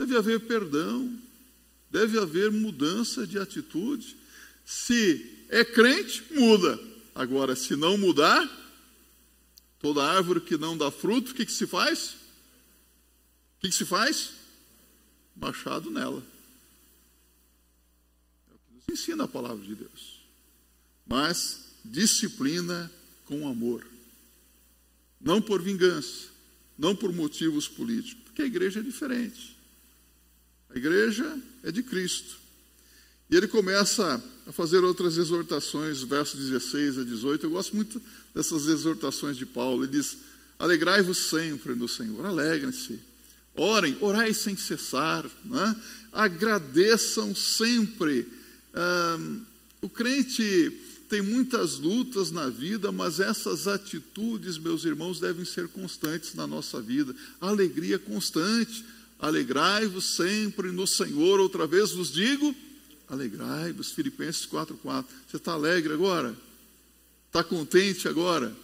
Deve 0.00 0.16
haver 0.16 0.40
perdão, 0.40 1.14
deve 1.90 2.18
haver 2.18 2.50
mudança 2.50 3.26
de 3.26 3.38
atitude. 3.38 4.16
Se 4.64 5.44
é 5.50 5.62
crente, 5.62 6.24
muda. 6.32 6.80
Agora, 7.14 7.54
se 7.54 7.76
não 7.76 7.98
mudar, 7.98 8.48
toda 9.78 10.02
árvore 10.02 10.40
que 10.40 10.56
não 10.56 10.74
dá 10.74 10.90
fruto, 10.90 11.32
o 11.32 11.34
que, 11.34 11.44
que 11.44 11.52
se 11.52 11.66
faz? 11.66 12.12
O 13.58 13.60
que, 13.60 13.68
que 13.68 13.74
se 13.74 13.84
faz? 13.84 14.30
Machado 15.36 15.90
nela. 15.90 16.24
É 18.50 18.54
o 18.54 18.58
que 18.58 18.74
nos 18.74 18.98
ensina 18.98 19.24
a 19.24 19.28
palavra 19.28 19.62
de 19.62 19.74
Deus, 19.74 20.22
mas 21.06 21.74
disciplina 21.84 22.90
com 23.26 23.46
amor, 23.46 23.86
não 25.20 25.42
por 25.42 25.60
vingança, 25.60 26.28
não 26.78 26.96
por 26.96 27.12
motivos 27.12 27.68
políticos, 27.68 28.22
porque 28.24 28.40
a 28.40 28.46
igreja 28.46 28.80
é 28.80 28.82
diferente. 28.82 29.59
A 30.74 30.78
igreja 30.78 31.38
é 31.62 31.72
de 31.72 31.82
Cristo. 31.82 32.36
E 33.30 33.36
ele 33.36 33.46
começa 33.46 34.22
a 34.46 34.52
fazer 34.52 34.82
outras 34.82 35.16
exortações, 35.16 36.02
versos 36.02 36.40
16 36.40 36.98
a 36.98 37.04
18. 37.04 37.46
Eu 37.46 37.50
gosto 37.50 37.76
muito 37.76 38.00
dessas 38.34 38.66
exortações 38.66 39.36
de 39.36 39.46
Paulo. 39.46 39.84
Ele 39.84 39.92
diz: 39.92 40.18
Alegrai-vos 40.58 41.18
sempre 41.18 41.74
no 41.74 41.88
Senhor, 41.88 42.24
alegrem-se. 42.26 42.98
Orem, 43.54 43.96
orai 44.00 44.32
sem 44.32 44.56
cessar, 44.56 45.28
né? 45.44 45.76
agradeçam 46.12 47.34
sempre. 47.34 48.26
o 49.82 49.88
crente 49.88 50.72
tem 51.08 51.20
muitas 51.20 51.78
lutas 51.78 52.30
na 52.30 52.48
vida, 52.48 52.92
mas 52.92 53.18
essas 53.18 53.66
atitudes, 53.66 54.58
meus 54.58 54.84
irmãos, 54.84 55.18
devem 55.18 55.44
ser 55.44 55.68
constantes 55.68 56.34
na 56.34 56.46
nossa 56.46 56.80
vida. 56.80 57.14
alegria 57.40 57.98
constante. 57.98 58.84
Alegrai-vos 59.20 60.04
sempre 60.04 60.72
no 60.72 60.86
Senhor. 60.86 61.40
Outra 61.40 61.66
vez 61.66 61.92
vos 61.92 62.12
digo, 62.12 62.54
alegrai-vos. 63.08 63.92
Filipenses 63.92 64.46
4,4. 64.46 65.04
Você 65.28 65.36
está 65.36 65.52
alegre 65.52 65.92
agora? 65.92 66.36
Está 67.26 67.44
contente 67.44 68.08
agora? 68.08 68.54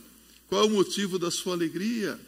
Qual 0.48 0.62
é 0.62 0.66
o 0.66 0.70
motivo 0.70 1.18
da 1.18 1.30
sua 1.30 1.54
alegria? 1.54 2.18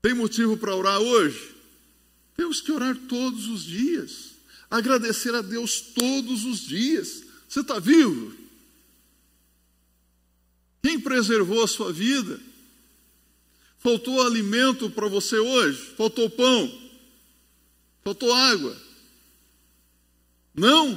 Tem 0.00 0.14
motivo 0.14 0.56
para 0.56 0.74
orar 0.74 1.00
hoje? 1.00 1.54
Temos 2.36 2.60
que 2.60 2.72
orar 2.72 2.96
todos 3.08 3.46
os 3.46 3.62
dias, 3.62 4.32
agradecer 4.70 5.34
a 5.34 5.42
Deus 5.42 5.80
todos 5.80 6.44
os 6.44 6.60
dias. 6.60 7.22
Você 7.48 7.60
está 7.60 7.78
vivo? 7.78 8.34
Quem 10.82 10.98
preservou 10.98 11.62
a 11.62 11.68
sua 11.68 11.92
vida? 11.92 12.40
Faltou 13.82 14.22
alimento 14.22 14.88
para 14.88 15.08
você 15.08 15.36
hoje? 15.36 15.96
Faltou 15.96 16.30
pão? 16.30 16.70
Faltou 18.04 18.32
água? 18.32 18.80
Não? 20.54 20.88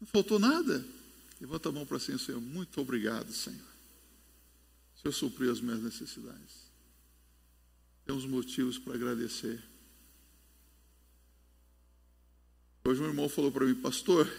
Não 0.00 0.06
faltou 0.06 0.38
nada? 0.38 0.86
Levanta 1.40 1.70
a 1.70 1.72
mão 1.72 1.84
para 1.84 1.98
cima, 1.98 2.18
Senhor. 2.18 2.40
Muito 2.40 2.80
obrigado, 2.80 3.32
Senhor. 3.32 3.58
O 4.96 5.00
Senhor 5.00 5.12
supriu 5.12 5.50
as 5.50 5.60
minhas 5.60 5.82
necessidades. 5.82 6.68
Temos 8.06 8.24
motivos 8.24 8.78
para 8.78 8.94
agradecer. 8.94 9.60
Hoje 12.84 13.00
meu 13.00 13.10
irmão 13.10 13.28
falou 13.28 13.50
para 13.50 13.66
mim, 13.66 13.74
pastor, 13.74 14.32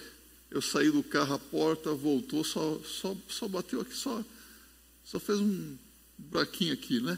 eu 0.49 0.61
saí 0.61 0.89
do 0.89 1.03
carro, 1.03 1.33
a 1.33 1.39
porta 1.39 1.93
voltou, 1.93 2.41
só, 2.41 2.79
só, 2.79 3.17
só 3.27 3.49
bateu 3.49 3.81
aqui, 3.81 3.93
só, 3.93 4.23
só 5.03 5.19
fez 5.19 5.39
um 5.41 5.77
buraquinho 6.29 6.73
aqui, 6.73 6.99
né? 6.99 7.17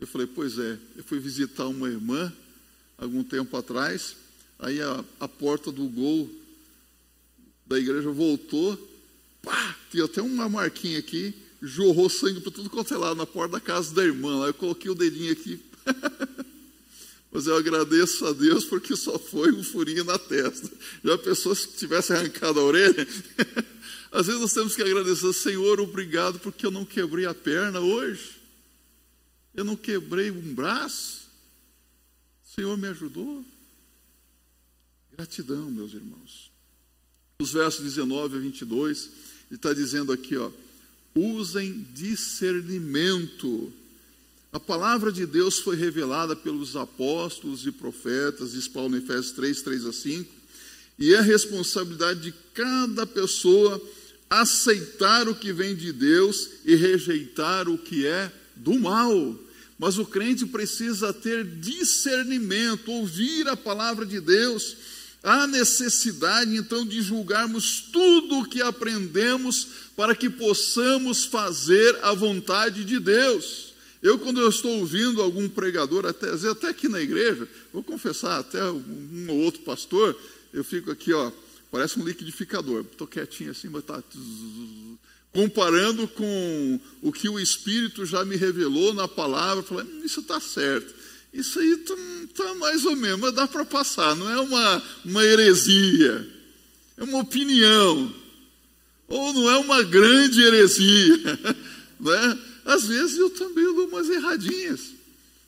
Eu 0.00 0.06
falei, 0.06 0.26
pois 0.26 0.58
é, 0.58 0.78
eu 0.96 1.04
fui 1.04 1.18
visitar 1.18 1.66
uma 1.66 1.88
irmã 1.88 2.32
algum 2.98 3.22
tempo 3.22 3.56
atrás, 3.56 4.16
aí 4.58 4.80
a, 4.80 5.04
a 5.20 5.28
porta 5.28 5.70
do 5.70 5.84
gol 5.88 6.30
da 7.66 7.78
igreja 7.78 8.10
voltou, 8.10 8.76
pá, 9.42 9.76
tinha 9.90 10.04
até 10.04 10.20
uma 10.20 10.48
marquinha 10.48 10.98
aqui, 10.98 11.34
jorrou 11.62 12.10
sangue 12.10 12.40
para 12.40 12.52
tudo 12.52 12.68
quanto 12.68 12.92
é 12.92 12.96
lado, 12.96 13.16
na 13.16 13.26
porta 13.26 13.52
da 13.52 13.60
casa 13.60 13.94
da 13.94 14.04
irmã. 14.04 14.36
Lá 14.40 14.46
eu 14.48 14.54
coloquei 14.54 14.90
o 14.90 14.94
dedinho 14.94 15.32
aqui. 15.32 15.60
Mas 17.32 17.46
eu 17.46 17.56
agradeço 17.56 18.24
a 18.26 18.32
Deus 18.32 18.64
porque 18.64 18.94
só 18.94 19.18
foi 19.18 19.52
um 19.52 19.64
furinho 19.64 20.04
na 20.04 20.18
testa. 20.18 20.70
Já 21.02 21.18
pensou 21.18 21.54
se 21.54 21.68
tivesse 21.68 22.12
arrancado 22.12 22.60
a 22.60 22.62
orelha? 22.62 23.06
Às 24.14 24.26
vezes 24.26 24.40
nós 24.40 24.52
temos 24.52 24.76
que 24.76 24.82
agradecer, 24.82 25.32
Senhor, 25.32 25.80
obrigado 25.80 26.38
porque 26.38 26.64
eu 26.64 26.70
não 26.70 26.84
quebrei 26.84 27.26
a 27.26 27.34
perna 27.34 27.80
hoje. 27.80 28.40
Eu 29.52 29.64
não 29.64 29.74
quebrei 29.74 30.30
um 30.30 30.54
braço. 30.54 31.24
O 32.46 32.54
Senhor 32.54 32.78
me 32.78 32.86
ajudou. 32.86 33.44
Gratidão, 35.16 35.68
meus 35.68 35.94
irmãos. 35.94 36.52
Os 37.40 37.52
versos 37.52 37.82
19 37.82 38.36
a 38.36 38.40
22, 38.40 39.10
ele 39.50 39.56
está 39.56 39.72
dizendo 39.72 40.12
aqui, 40.12 40.36
ó, 40.36 40.48
usem 41.12 41.84
discernimento. 41.92 43.72
A 44.52 44.60
palavra 44.60 45.10
de 45.10 45.26
Deus 45.26 45.58
foi 45.58 45.74
revelada 45.74 46.36
pelos 46.36 46.76
apóstolos 46.76 47.66
e 47.66 47.72
profetas, 47.72 48.52
diz 48.52 48.68
Paulo 48.68 48.96
em 48.96 49.00
Efésios 49.00 49.32
3, 49.32 49.62
3 49.62 49.86
a 49.86 49.92
5, 49.92 50.32
e 51.00 51.12
é 51.12 51.20
responsabilidade 51.20 52.20
de 52.20 52.32
cada 52.54 53.04
pessoa 53.04 53.82
aceitar 54.28 55.28
o 55.28 55.34
que 55.34 55.52
vem 55.52 55.74
de 55.74 55.92
Deus 55.92 56.50
e 56.64 56.74
rejeitar 56.74 57.68
o 57.68 57.78
que 57.78 58.06
é 58.06 58.32
do 58.56 58.78
mal. 58.78 59.38
Mas 59.78 59.98
o 59.98 60.04
crente 60.04 60.46
precisa 60.46 61.12
ter 61.12 61.44
discernimento, 61.44 62.90
ouvir 62.90 63.48
a 63.48 63.56
palavra 63.56 64.06
de 64.06 64.20
Deus. 64.20 64.76
Há 65.22 65.46
necessidade 65.46 66.54
então 66.56 66.84
de 66.84 67.00
julgarmos 67.00 67.80
tudo 67.92 68.40
o 68.40 68.44
que 68.44 68.60
aprendemos 68.60 69.68
para 69.96 70.14
que 70.14 70.28
possamos 70.28 71.24
fazer 71.24 71.98
a 72.02 72.12
vontade 72.12 72.84
de 72.84 72.98
Deus. 72.98 73.72
Eu, 74.02 74.18
quando 74.18 74.38
eu 74.38 74.50
estou 74.50 74.80
ouvindo 74.80 75.22
algum 75.22 75.48
pregador, 75.48 76.04
até, 76.04 76.28
até 76.28 76.68
aqui 76.68 76.88
na 76.88 77.00
igreja, 77.00 77.48
vou 77.72 77.82
confessar, 77.82 78.38
até 78.38 78.62
um 78.62 79.26
ou 79.28 79.38
outro 79.38 79.62
pastor, 79.62 80.14
eu 80.52 80.62
fico 80.62 80.90
aqui, 80.90 81.10
ó, 81.14 81.32
parece 81.74 81.98
um 81.98 82.04
liquidificador. 82.04 82.82
Estou 82.82 83.04
quietinho 83.04 83.50
assim, 83.50 83.68
mas 83.68 83.80
está 83.82 84.00
comparando 85.32 86.06
com 86.06 86.80
o 87.02 87.12
que 87.12 87.28
o 87.28 87.40
Espírito 87.40 88.06
já 88.06 88.24
me 88.24 88.36
revelou 88.36 88.94
na 88.94 89.08
palavra, 89.08 89.64
falando, 89.64 89.90
hum, 89.90 90.02
isso 90.04 90.20
está 90.20 90.38
certo. 90.38 90.94
Isso 91.32 91.58
aí 91.58 91.72
está 91.72 91.96
tá 92.36 92.54
mais 92.54 92.84
ou 92.84 92.94
menos, 92.94 93.18
mas 93.18 93.34
dá 93.34 93.48
para 93.48 93.64
passar, 93.64 94.14
não 94.14 94.30
é 94.30 94.38
uma, 94.38 94.82
uma 95.04 95.24
heresia, 95.24 96.30
é 96.96 97.02
uma 97.02 97.18
opinião 97.18 98.14
ou 99.08 99.32
não 99.32 99.50
é 99.50 99.58
uma 99.58 99.82
grande 99.82 100.40
heresia. 100.40 101.18
Né? 102.00 102.38
Às 102.64 102.86
vezes 102.86 103.16
eu 103.16 103.30
também 103.30 103.64
dou 103.64 103.86
umas 103.86 104.10
erradinhas. 104.10 104.90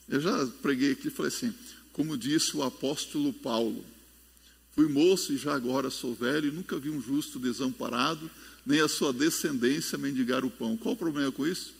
Eu 0.08 0.20
já 0.20 0.46
preguei 0.62 0.92
aqui 0.92 1.08
e 1.08 1.10
falei 1.10 1.30
assim, 1.30 1.52
como 1.92 2.16
disse 2.16 2.56
o 2.56 2.62
apóstolo 2.62 3.32
Paulo, 3.32 3.84
fui 4.76 4.88
moço 4.88 5.32
e 5.32 5.38
já 5.38 5.54
agora 5.54 5.88
sou 5.88 6.14
velho 6.14 6.48
e 6.48 6.52
nunca 6.52 6.78
vi 6.78 6.90
um 6.90 7.00
justo 7.00 7.38
desamparado, 7.38 8.30
nem 8.64 8.80
a 8.82 8.88
sua 8.88 9.10
descendência 9.10 9.96
mendigar 9.96 10.44
o 10.44 10.50
pão. 10.50 10.76
Qual 10.76 10.94
o 10.94 10.98
problema 10.98 11.32
com 11.32 11.46
isso? 11.46 11.72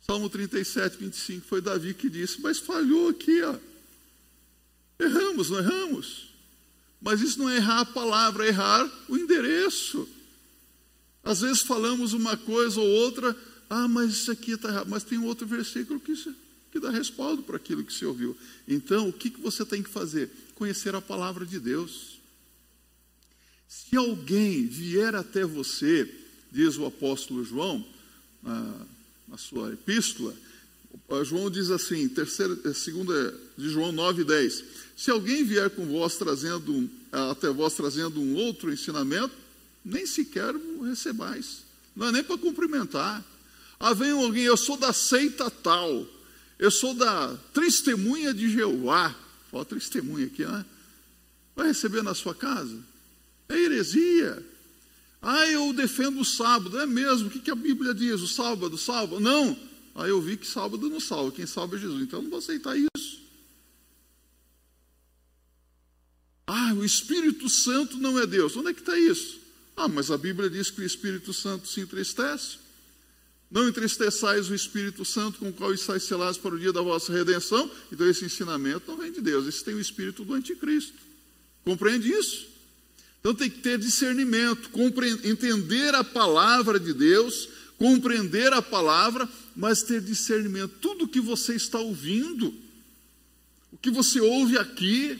Salmo 0.00 0.30
37, 0.30 0.96
25, 0.96 1.46
foi 1.46 1.60
Davi 1.60 1.92
que 1.92 2.08
disse, 2.08 2.40
mas 2.40 2.58
falhou 2.58 3.10
aqui, 3.10 3.42
ó. 3.42 3.54
Erramos, 4.98 5.50
não 5.50 5.58
erramos? 5.58 6.32
Mas 7.00 7.20
isso 7.20 7.38
não 7.38 7.50
é 7.50 7.56
errar 7.56 7.80
a 7.80 7.84
palavra, 7.84 8.46
é 8.46 8.48
errar 8.48 8.90
o 9.08 9.18
endereço. 9.18 10.08
Às 11.22 11.42
vezes 11.42 11.60
falamos 11.60 12.14
uma 12.14 12.36
coisa 12.36 12.80
ou 12.80 12.86
outra, 12.86 13.36
ah, 13.68 13.86
mas 13.86 14.12
isso 14.12 14.30
aqui 14.30 14.52
está 14.52 14.68
errado. 14.68 14.88
Mas 14.88 15.04
tem 15.04 15.18
outro 15.18 15.46
versículo 15.46 16.00
que, 16.00 16.14
que 16.72 16.80
dá 16.80 16.90
respaldo 16.90 17.42
para 17.42 17.56
aquilo 17.56 17.84
que 17.84 17.92
se 17.92 18.06
ouviu. 18.06 18.34
Então, 18.66 19.10
o 19.10 19.12
que, 19.12 19.28
que 19.28 19.40
você 19.40 19.62
tem 19.64 19.82
que 19.82 19.90
fazer? 19.90 20.30
Conhecer 20.54 20.94
a 20.94 21.02
palavra 21.02 21.44
de 21.44 21.60
Deus. 21.60 22.18
Se 23.68 23.94
alguém 23.94 24.66
vier 24.66 25.14
até 25.14 25.44
você, 25.44 26.10
diz 26.50 26.78
o 26.78 26.86
apóstolo 26.86 27.44
João, 27.44 27.86
na, 28.42 28.86
na 29.28 29.36
sua 29.36 29.74
epístola, 29.74 30.34
João 31.24 31.50
diz 31.50 31.70
assim, 31.70 32.08
terceira, 32.08 32.58
eh, 32.64 32.72
segunda 32.72 33.38
de 33.56 33.68
João 33.68 33.92
9, 33.92 34.24
10. 34.24 34.64
Se 34.96 35.10
alguém 35.10 35.44
vier 35.44 35.68
com 35.70 35.84
vós 35.86 36.16
trazendo, 36.16 36.88
até 37.30 37.50
vós 37.50 37.74
trazendo 37.74 38.20
um 38.20 38.34
outro 38.34 38.72
ensinamento, 38.72 39.34
nem 39.84 40.06
sequer 40.06 40.54
o 40.54 40.82
recebais. 40.82 41.64
Não 41.94 42.08
é 42.08 42.12
nem 42.12 42.24
para 42.24 42.38
cumprimentar. 42.38 43.22
Ah, 43.78 43.92
vem 43.92 44.10
alguém, 44.10 44.44
eu 44.44 44.56
sou 44.56 44.76
da 44.76 44.92
seita 44.92 45.50
tal, 45.50 46.06
eu 46.62 46.70
sou 46.70 46.94
da 46.94 47.36
testemunha 47.52 48.32
de 48.32 48.48
Jeová. 48.48 49.12
Fala 49.50 49.64
testemunha 49.64 50.26
aqui, 50.26 50.46
né? 50.46 50.64
Vai 51.56 51.66
receber 51.66 52.04
na 52.04 52.14
sua 52.14 52.36
casa? 52.36 52.78
É 53.48 53.58
heresia. 53.58 54.40
Ah, 55.20 55.44
eu 55.48 55.72
defendo 55.72 56.20
o 56.20 56.24
sábado. 56.24 56.78
É 56.78 56.86
mesmo? 56.86 57.26
O 57.26 57.30
que, 57.32 57.40
que 57.40 57.50
a 57.50 57.56
Bíblia 57.56 57.92
diz? 57.92 58.20
O 58.20 58.28
sábado 58.28 58.78
salva? 58.78 59.18
Não. 59.18 59.58
Ah, 59.92 60.06
eu 60.06 60.22
vi 60.22 60.36
que 60.36 60.46
sábado 60.46 60.88
não 60.88 61.00
salva. 61.00 61.32
Quem 61.32 61.46
salva 61.46 61.74
é 61.74 61.80
Jesus. 61.80 62.00
Então 62.00 62.20
eu 62.20 62.22
não 62.22 62.30
vou 62.30 62.38
aceitar 62.38 62.76
isso. 62.78 63.20
Ah, 66.46 66.74
o 66.74 66.84
Espírito 66.84 67.48
Santo 67.48 67.98
não 67.98 68.16
é 68.20 68.24
Deus. 68.24 68.56
Onde 68.56 68.68
é 68.68 68.72
que 68.72 68.82
está 68.82 68.96
isso? 68.96 69.40
Ah, 69.76 69.88
mas 69.88 70.12
a 70.12 70.16
Bíblia 70.16 70.48
diz 70.48 70.70
que 70.70 70.80
o 70.80 70.84
Espírito 70.84 71.32
Santo 71.32 71.66
se 71.66 71.80
entristece. 71.80 72.61
Não 73.52 73.68
entristeçais 73.68 74.48
o 74.48 74.54
Espírito 74.54 75.04
Santo 75.04 75.38
com 75.38 75.50
o 75.50 75.52
qual 75.52 75.74
estáis 75.74 76.04
selados 76.04 76.38
para 76.38 76.54
o 76.54 76.58
dia 76.58 76.72
da 76.72 76.80
vossa 76.80 77.12
redenção. 77.12 77.70
Então, 77.92 78.08
esse 78.08 78.24
ensinamento 78.24 78.90
não 78.90 78.96
vem 78.96 79.12
de 79.12 79.20
Deus, 79.20 79.46
esse 79.46 79.62
tem 79.62 79.74
o 79.74 79.80
espírito 79.80 80.24
do 80.24 80.32
anticristo. 80.32 80.96
Compreende 81.62 82.10
isso? 82.10 82.46
Então, 83.20 83.34
tem 83.34 83.50
que 83.50 83.58
ter 83.58 83.78
discernimento, 83.78 84.70
entender 85.22 85.94
a 85.94 86.02
palavra 86.02 86.80
de 86.80 86.94
Deus, 86.94 87.46
compreender 87.76 88.54
a 88.54 88.62
palavra, 88.62 89.28
mas 89.54 89.82
ter 89.82 90.00
discernimento. 90.00 90.72
Tudo 90.80 91.06
que 91.06 91.20
você 91.20 91.54
está 91.54 91.78
ouvindo, 91.78 92.54
o 93.70 93.76
que 93.76 93.90
você 93.90 94.18
ouve 94.18 94.56
aqui, 94.56 95.18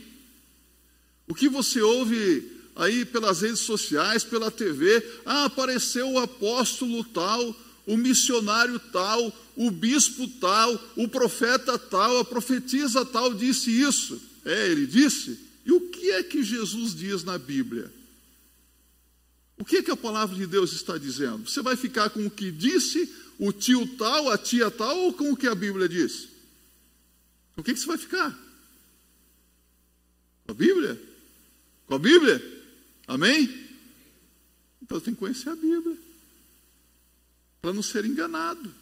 o 1.29 1.35
que 1.35 1.51
você 1.51 1.83
ouve 1.83 2.51
aí 2.75 3.05
pelas 3.05 3.43
redes 3.43 3.61
sociais, 3.61 4.25
pela 4.25 4.51
TV, 4.51 5.07
ah, 5.27 5.45
apareceu 5.45 6.11
o 6.13 6.19
apóstolo 6.19 7.05
tal, 7.05 7.55
o 7.87 7.97
missionário 7.97 8.79
tal, 8.79 9.33
o 9.57 9.71
bispo 9.71 10.29
tal, 10.41 10.93
o 10.97 11.09
profeta 11.09 11.79
tal, 11.79 12.19
a 12.19 12.25
profetisa 12.25 13.05
tal 13.05 13.35
disse 13.35 13.71
isso. 13.71 14.21
É, 14.45 14.69
ele 14.69 14.87
disse. 14.87 15.39
E 15.65 15.73
o 15.73 15.81
que 15.91 16.11
é 16.11 16.23
que 16.23 16.43
Jesus 16.43 16.95
diz 16.95 17.25
na 17.25 17.39
Bíblia? 17.39 17.93
O 19.59 19.65
que 19.65 19.77
é 19.77 19.83
que 19.83 19.91
a 19.91 19.97
palavra 19.97 20.37
de 20.37 20.47
Deus 20.47 20.73
está 20.73 20.99
dizendo? 20.99 21.49
Você 21.49 21.63
vai 21.63 21.77
ficar 21.77 22.11
com 22.11 22.27
o 22.27 22.31
que 22.31 22.51
disse 22.51 23.13
o 23.39 23.53
tio 23.53 23.87
tal, 23.97 24.31
a 24.31 24.39
tia 24.39 24.71
tal, 24.71 24.97
ou 24.99 25.13
com 25.13 25.33
o 25.33 25.37
que 25.37 25.47
a 25.47 25.55
Bíblia 25.55 25.89
diz? 25.89 26.29
O 27.57 27.63
que, 27.63 27.73
que 27.73 27.81
você 27.81 27.87
vai 27.87 27.99
ficar? 27.99 28.31
Com 30.45 30.53
a 30.53 30.55
Bíblia? 30.55 31.01
Com 31.87 31.95
a 31.95 31.99
Bíblia? 31.99 32.63
Amém? 33.07 33.69
Então 34.81 35.01
tem 35.01 35.15
que 35.15 35.21
conhecer 35.21 35.51
a 35.51 35.57
Bíblia 35.57 36.12
para 37.63 37.73
não 37.73 37.83
ser 37.83 38.05
enganado. 38.05 38.75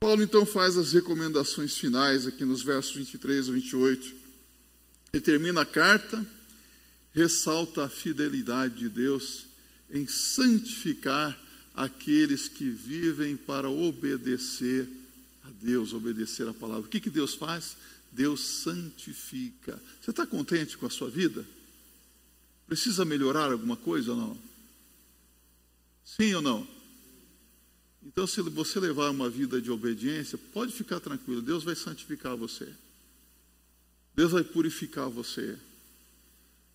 Paulo 0.00 0.22
então 0.22 0.46
faz 0.46 0.78
as 0.78 0.92
recomendações 0.94 1.76
finais 1.76 2.26
aqui 2.26 2.46
nos 2.46 2.62
versos 2.62 2.96
23 2.96 3.50
a 3.50 3.52
28. 3.52 4.14
Ele 5.12 5.22
termina 5.22 5.60
a 5.60 5.66
carta, 5.66 6.26
ressalta 7.12 7.84
a 7.84 7.88
fidelidade 7.90 8.76
de 8.76 8.88
Deus 8.88 9.44
em 9.90 10.06
santificar 10.06 11.38
aqueles 11.74 12.48
que 12.48 12.70
vivem 12.70 13.36
para 13.36 13.68
obedecer 13.68 14.88
a 15.44 15.50
Deus, 15.60 15.92
obedecer 15.92 16.48
a 16.48 16.54
palavra. 16.54 16.86
O 16.86 16.90
que, 16.90 17.00
que 17.00 17.10
Deus 17.10 17.34
faz? 17.34 17.76
Deus 18.10 18.40
santifica. 18.40 19.78
Você 20.00 20.10
está 20.10 20.26
contente 20.26 20.78
com 20.78 20.86
a 20.86 20.90
sua 20.90 21.10
vida? 21.10 21.44
Precisa 22.66 23.04
melhorar 23.04 23.52
alguma 23.52 23.76
coisa 23.76 24.12
ou 24.12 24.16
não? 24.16 24.47
Sim 26.16 26.34
ou 26.34 26.42
não? 26.42 26.66
Então, 28.02 28.26
se 28.26 28.40
você 28.40 28.80
levar 28.80 29.10
uma 29.10 29.28
vida 29.28 29.60
de 29.60 29.70
obediência, 29.70 30.38
pode 30.38 30.72
ficar 30.72 31.00
tranquilo, 31.00 31.42
Deus 31.42 31.62
vai 31.62 31.76
santificar 31.76 32.34
você. 32.34 32.66
Deus 34.14 34.32
vai 34.32 34.42
purificar 34.42 35.10
você. 35.10 35.58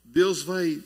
Deus 0.03 0.43
vai 0.43 0.83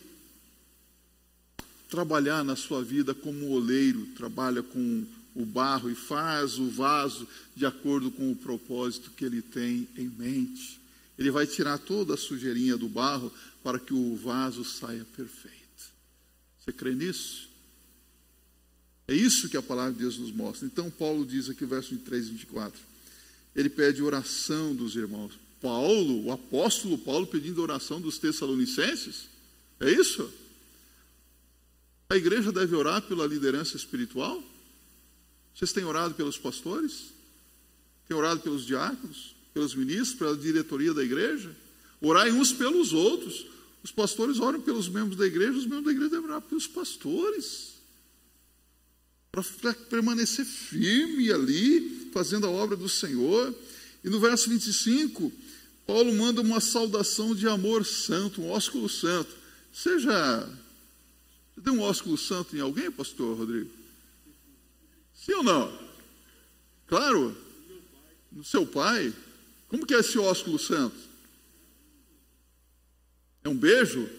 trabalhar 1.89 2.43
na 2.43 2.55
sua 2.55 2.81
vida 2.83 3.13
como 3.13 3.45
o 3.45 3.51
oleiro 3.51 4.05
trabalha 4.15 4.63
com 4.63 5.05
o 5.35 5.45
barro 5.45 5.89
e 5.89 5.95
faz 5.95 6.57
o 6.57 6.69
vaso 6.69 7.27
de 7.55 7.65
acordo 7.65 8.09
com 8.09 8.31
o 8.31 8.35
propósito 8.35 9.11
que 9.11 9.25
ele 9.25 9.41
tem 9.41 9.87
em 9.97 10.07
mente. 10.07 10.79
Ele 11.17 11.31
vai 11.31 11.45
tirar 11.45 11.77
toda 11.79 12.13
a 12.13 12.17
sujeirinha 12.17 12.77
do 12.77 12.87
barro 12.87 13.31
para 13.61 13.79
que 13.79 13.93
o 13.93 14.15
vaso 14.15 14.63
saia 14.63 15.05
perfeito. 15.15 15.57
Você 16.59 16.71
crê 16.71 16.95
nisso? 16.95 17.46
É 19.07 19.15
isso 19.15 19.47
que 19.47 19.55
a 19.55 19.61
palavra 19.61 19.93
de 19.93 19.99
Deus 19.99 20.17
nos 20.17 20.31
mostra. 20.31 20.65
Então, 20.65 20.91
Paulo 20.91 21.25
diz 21.25 21.49
aqui, 21.49 21.65
verso 21.65 21.91
23 21.91 22.27
e 22.27 22.31
24. 22.31 22.81
Ele 23.55 23.69
pede 23.69 24.03
oração 24.03 24.75
dos 24.75 24.95
irmãos. 24.95 25.31
Paulo, 25.61 26.25
o 26.25 26.31
apóstolo 26.31 26.97
Paulo, 26.97 27.25
pedindo 27.25 27.61
oração 27.61 28.01
dos 28.01 28.17
Tessalonicenses. 28.17 29.29
É 29.79 29.89
isso? 29.89 30.29
A 32.09 32.17
igreja 32.17 32.51
deve 32.51 32.75
orar 32.75 33.01
pela 33.01 33.25
liderança 33.25 33.77
espiritual? 33.77 34.43
Vocês 35.55 35.71
têm 35.71 35.85
orado 35.85 36.13
pelos 36.13 36.37
pastores? 36.37 37.05
Têm 38.07 38.15
orado 38.15 38.41
pelos 38.41 38.65
diáconos? 38.65 39.35
Pelos 39.53 39.73
ministros? 39.73 40.19
Pela 40.19 40.35
diretoria 40.35 40.93
da 40.93 41.03
igreja? 41.03 41.55
Orai 42.01 42.31
uns 42.31 42.51
pelos 42.51 42.91
outros. 42.91 43.45
Os 43.81 43.91
pastores 43.91 44.39
oram 44.39 44.59
pelos 44.59 44.89
membros 44.89 45.17
da 45.17 45.25
igreja, 45.25 45.53
os 45.53 45.65
membros 45.65 45.85
da 45.85 45.91
igreja 45.91 46.09
devem 46.09 46.25
orar 46.25 46.41
pelos 46.41 46.67
pastores 46.67 47.76
para 49.43 49.73
permanecer 49.73 50.45
firme 50.45 51.31
ali, 51.31 52.09
fazendo 52.13 52.47
a 52.47 52.49
obra 52.49 52.75
do 52.75 52.89
Senhor. 52.89 53.53
E 54.03 54.09
no 54.09 54.19
verso 54.19 54.49
25, 54.49 55.31
Paulo 55.85 56.13
manda 56.13 56.41
uma 56.41 56.59
saudação 56.59 57.35
de 57.35 57.47
amor 57.47 57.85
santo, 57.85 58.41
um 58.41 58.49
ósculo 58.49 58.89
santo. 58.89 59.35
Você 59.71 59.97
deu 61.57 61.73
um 61.73 61.81
ósculo 61.81 62.17
santo 62.17 62.55
em 62.55 62.59
alguém, 62.59 62.91
pastor 62.91 63.37
Rodrigo? 63.37 63.69
Sim 65.13 65.33
ou 65.33 65.43
não? 65.43 65.79
Claro. 66.87 67.35
No 68.31 68.43
seu 68.43 68.65
pai. 68.65 69.13
Como 69.67 69.85
que 69.85 69.93
é 69.93 69.99
esse 69.99 70.17
ósculo 70.17 70.57
santo? 70.57 70.95
É 73.43 73.49
um 73.49 73.57
beijo? 73.57 74.09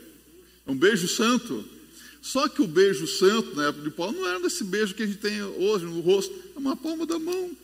É 0.66 0.70
um 0.70 0.76
beijo 0.76 1.08
santo? 1.08 1.77
Só 2.20 2.48
que 2.48 2.60
o 2.60 2.66
beijo 2.66 3.06
santo 3.06 3.54
na 3.54 3.68
época 3.68 3.84
de 3.84 3.90
Paulo 3.90 4.12
não 4.12 4.28
era 4.28 4.40
desse 4.40 4.64
beijo 4.64 4.94
que 4.94 5.02
a 5.02 5.06
gente 5.06 5.18
tem 5.18 5.42
hoje 5.42 5.84
no 5.84 6.00
rosto, 6.00 6.34
é 6.54 6.58
uma 6.58 6.76
palma 6.76 7.06
da 7.06 7.18
mão. 7.18 7.56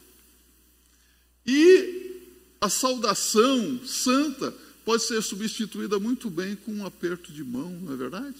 E 1.46 2.20
a 2.60 2.68
saudação 2.68 3.84
santa 3.84 4.54
pode 4.84 5.02
ser 5.02 5.22
substituída 5.22 5.98
muito 5.98 6.30
bem 6.30 6.56
com 6.56 6.72
um 6.72 6.86
aperto 6.86 7.32
de 7.32 7.42
mão, 7.42 7.70
não 7.70 7.92
é 7.92 7.96
verdade? 7.96 8.36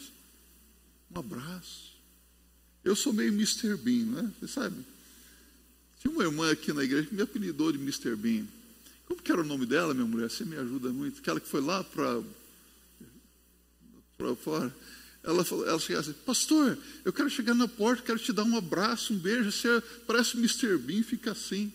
Um 1.14 1.18
abraço. 1.18 1.92
Eu 2.82 2.94
sou 2.94 3.12
meio 3.12 3.32
Mr. 3.32 3.76
Bean, 3.76 4.04
né? 4.06 4.32
Você 4.40 4.48
sabe? 4.48 4.76
Tinha 6.00 6.12
uma 6.12 6.22
irmã 6.22 6.50
aqui 6.50 6.72
na 6.72 6.84
igreja 6.84 7.08
que 7.08 7.14
me 7.14 7.22
apelidou 7.22 7.72
de 7.72 7.78
Mr. 7.78 8.14
Bean. 8.14 8.46
Como 9.06 9.20
que 9.20 9.32
era 9.32 9.40
o 9.40 9.44
nome 9.44 9.66
dela, 9.66 9.94
minha 9.94 10.06
mulher? 10.06 10.30
Você 10.30 10.44
me 10.44 10.56
ajuda 10.56 10.90
muito. 10.90 11.20
Aquela 11.20 11.40
que 11.40 11.48
foi 11.48 11.60
lá 11.60 11.82
para 11.84 12.22
fora 14.36 14.74
ela, 15.24 15.42
falou, 15.44 15.66
ela 15.66 15.78
chegou 15.78 16.00
assim, 16.00 16.12
pastor, 16.26 16.78
eu 17.04 17.12
quero 17.12 17.30
chegar 17.30 17.54
na 17.54 17.66
porta, 17.66 18.02
quero 18.02 18.18
te 18.18 18.32
dar 18.32 18.44
um 18.44 18.56
abraço, 18.56 19.14
um 19.14 19.18
beijo, 19.18 19.50
você 19.50 19.82
parece 20.06 20.36
o 20.36 20.38
Mr. 20.38 20.76
Bean, 20.76 21.02
fica 21.02 21.32
assim. 21.32 21.72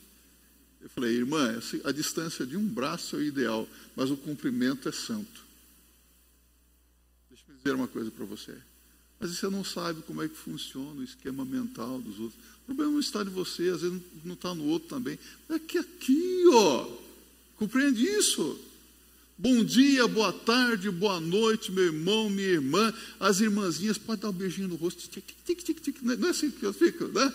Eu 0.79 0.89
falei, 0.89 1.15
irmã, 1.15 1.59
a 1.83 1.91
distância 1.91 2.45
de 2.45 2.55
um 2.55 2.65
braço 2.65 3.15
é 3.15 3.19
o 3.19 3.23
ideal, 3.23 3.67
mas 3.95 4.11
o 4.11 4.15
cumprimento 4.15 4.87
é 4.87 4.91
santo. 4.91 5.43
Deixa 7.29 7.43
eu 7.49 7.55
dizer 7.55 7.73
uma 7.73 7.87
coisa 7.87 8.11
para 8.11 8.23
você. 8.23 8.55
Mas 9.19 9.31
você 9.31 9.49
não 9.49 9.63
sabe 9.65 10.01
como 10.03 10.21
é 10.21 10.29
que 10.29 10.37
funciona 10.37 11.01
o 11.01 11.03
esquema 11.03 11.43
mental 11.43 11.99
dos 11.99 12.19
outros. 12.19 12.39
O 12.63 12.65
problema 12.67 12.93
não 12.93 12.99
está 12.99 13.23
de 13.23 13.29
você, 13.29 13.69
às 13.69 13.81
vezes 13.81 13.99
não 14.23 14.35
está 14.35 14.53
no 14.53 14.65
outro 14.65 14.87
também. 14.87 15.19
É 15.49 15.59
que 15.59 15.79
aqui, 15.79 16.43
ó, 16.53 16.87
compreende 17.57 18.05
isso? 18.05 18.57
Bom 19.41 19.63
dia, 19.63 20.05
boa 20.05 20.33
tarde, 20.33 20.91
boa 20.91 21.21
noite, 21.21 21.71
meu 21.71 21.85
irmão, 21.85 22.29
minha 22.29 22.45
irmã. 22.45 22.93
As 23.17 23.39
irmãzinhas 23.39 23.97
podem 23.97 24.23
dar 24.23 24.31
um 24.31 24.33
beijinho 24.33 24.67
no 24.67 24.75
rosto. 24.75 25.07
Tic, 25.07 25.23
tic, 25.45 25.63
tic, 25.63 25.79
tic, 25.79 26.01
Não 26.01 26.27
é 26.27 26.31
assim 26.31 26.51
que 26.51 26.65
eu 26.65 26.73
fico, 26.73 27.07
né? 27.07 27.33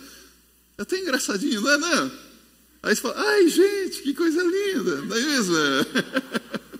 É 0.77 0.83
até 0.83 0.99
engraçadinho, 0.99 1.61
não 1.61 1.71
é? 1.71 1.77
Não? 1.79 2.11
Aí 2.83 2.95
você 2.95 3.01
fala, 3.01 3.27
ai 3.27 3.49
gente, 3.49 4.03
que 4.03 4.13
coisa 4.13 4.39
linda, 4.43 5.01
não 5.01 5.15
é 5.15 5.19
isso? 5.19 5.51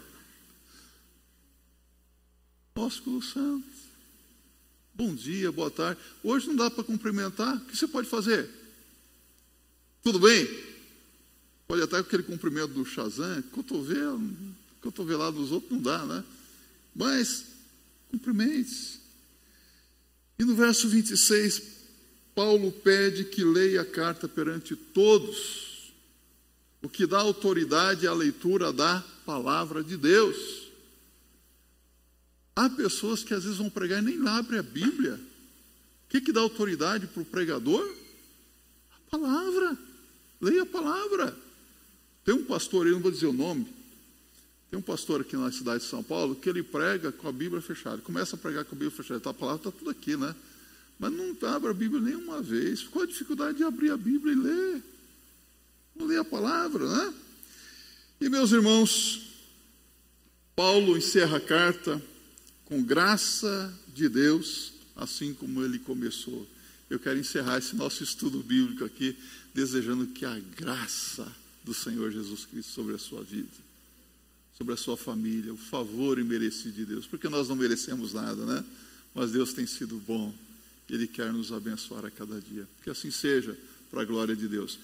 Ósculo 2.77 3.19
Santo. 3.23 3.65
Bom 4.93 5.15
dia, 5.15 5.51
boa 5.51 5.71
tarde. 5.71 5.99
Hoje 6.23 6.49
não 6.49 6.55
dá 6.55 6.69
para 6.69 6.83
cumprimentar. 6.83 7.55
O 7.55 7.61
que 7.61 7.75
você 7.75 7.87
pode 7.87 8.07
fazer? 8.07 8.47
Tudo 10.03 10.19
bem? 10.19 10.47
Pode 11.67 11.81
até 11.81 11.97
aquele 11.97 12.21
cumprimento 12.21 12.73
do 12.73 12.85
Shazam, 12.85 13.41
cotovelo 13.51 14.21
cotovelado 14.85 15.37
dos 15.37 15.51
outros 15.51 15.71
não 15.71 15.81
dá, 15.81 16.05
né? 16.05 16.23
Mas 16.95 17.45
cumprimente. 18.11 19.01
E 20.37 20.43
no 20.43 20.55
verso 20.55 20.87
26, 20.87 21.61
Paulo 22.35 22.71
pede 22.71 23.25
que 23.25 23.43
leia 23.43 23.81
a 23.81 23.85
carta 23.85 24.27
perante 24.27 24.75
todos, 24.75 25.91
o 26.83 26.89
que 26.89 27.07
dá 27.07 27.17
autoridade 27.17 28.05
à 28.05 28.13
leitura 28.13 28.71
da 28.71 29.03
palavra 29.25 29.83
de 29.83 29.97
Deus. 29.97 30.65
Há 32.55 32.69
pessoas 32.69 33.23
que 33.23 33.33
às 33.33 33.43
vezes 33.43 33.57
vão 33.57 33.69
pregar 33.69 34.03
e 34.03 34.05
nem 34.05 34.27
abrem 34.27 34.59
a 34.59 34.63
Bíblia. 34.63 35.15
O 35.15 36.09
que, 36.09 36.21
que 36.21 36.31
dá 36.31 36.41
autoridade 36.41 37.07
para 37.07 37.23
o 37.23 37.25
pregador? 37.25 37.83
A 38.91 39.17
palavra. 39.17 39.77
Leia 40.39 40.61
a 40.61 40.65
palavra. 40.65 41.35
Tem 42.23 42.35
um 42.35 42.45
pastor, 42.45 42.85
eu 42.85 42.93
não 42.93 43.01
vou 43.01 43.11
dizer 43.11 43.25
o 43.25 43.33
nome, 43.33 43.67
tem 44.75 44.79
um 44.79 44.81
pastor 44.81 45.21
aqui 45.21 45.37
na 45.37 45.49
cidade 45.53 45.83
de 45.83 45.89
São 45.89 46.03
Paulo 46.03 46.35
que 46.35 46.49
ele 46.49 46.61
prega 46.61 47.09
com 47.09 47.29
a 47.29 47.31
Bíblia 47.31 47.61
fechada. 47.61 48.01
Começa 48.01 48.35
a 48.35 48.39
pregar 48.39 48.65
com 48.65 48.75
a 48.75 48.77
Bíblia 48.77 48.91
fechada. 48.91 49.19
Então, 49.19 49.31
a 49.31 49.33
palavra 49.33 49.69
está 49.69 49.71
tudo 49.71 49.89
aqui, 49.89 50.17
né? 50.17 50.35
mas 50.99 51.13
não 51.13 51.33
abre 51.49 51.69
a 51.69 51.73
Bíblia 51.73 52.01
nenhuma 52.01 52.41
vez. 52.41 52.83
Qual 52.83 53.05
a 53.05 53.07
dificuldade 53.07 53.57
de 53.57 53.63
abrir 53.63 53.91
a 53.91 53.95
Bíblia 53.95 54.33
e 54.33 54.35
ler? 54.35 54.83
Não 55.95 56.05
ler 56.05 56.19
a 56.19 56.25
palavra, 56.25 56.89
né? 56.89 57.13
E 58.19 58.27
meus 58.27 58.51
irmãos, 58.51 59.21
Paulo 60.57 60.97
encerra 60.97 61.37
a 61.37 61.41
carta 61.41 62.01
com 62.65 62.83
graça 62.83 63.73
de 63.93 64.09
Deus, 64.09 64.73
assim 64.93 65.33
como 65.33 65.63
ele 65.63 65.79
começou. 65.79 66.45
Eu 66.89 66.99
quero 66.99 67.17
encerrar 67.17 67.59
esse 67.59 67.77
nosso 67.77 68.03
estudo 68.03 68.43
bíblico 68.43 68.83
aqui, 68.83 69.17
desejando 69.53 70.07
que 70.07 70.25
a 70.25 70.37
graça 70.37 71.31
do 71.63 71.73
Senhor 71.73 72.11
Jesus 72.11 72.45
Cristo 72.45 72.73
sobre 72.73 72.93
a 72.93 72.99
sua 72.99 73.23
vida, 73.23 73.64
sobre 74.57 74.73
a 74.73 74.77
sua 74.77 74.95
família, 74.95 75.53
o 75.53 75.57
favor 75.57 76.17
imerecido 76.17 76.73
de 76.73 76.85
Deus, 76.85 77.05
porque 77.05 77.27
nós 77.27 77.49
não 77.49 77.55
merecemos 77.55 78.13
nada, 78.13 78.45
né? 78.45 78.63
Mas 79.13 79.31
Deus 79.31 79.53
tem 79.53 79.65
sido 79.65 80.01
bom, 80.07 80.33
Ele 80.89 81.07
quer 81.07 81.31
nos 81.31 81.51
abençoar 81.51 82.05
a 82.05 82.11
cada 82.11 82.39
dia. 82.39 82.67
Que 82.83 82.89
assim 82.89 83.11
seja, 83.11 83.57
para 83.91 84.01
a 84.01 84.05
glória 84.05 84.35
de 84.35 84.47
Deus. 84.47 84.79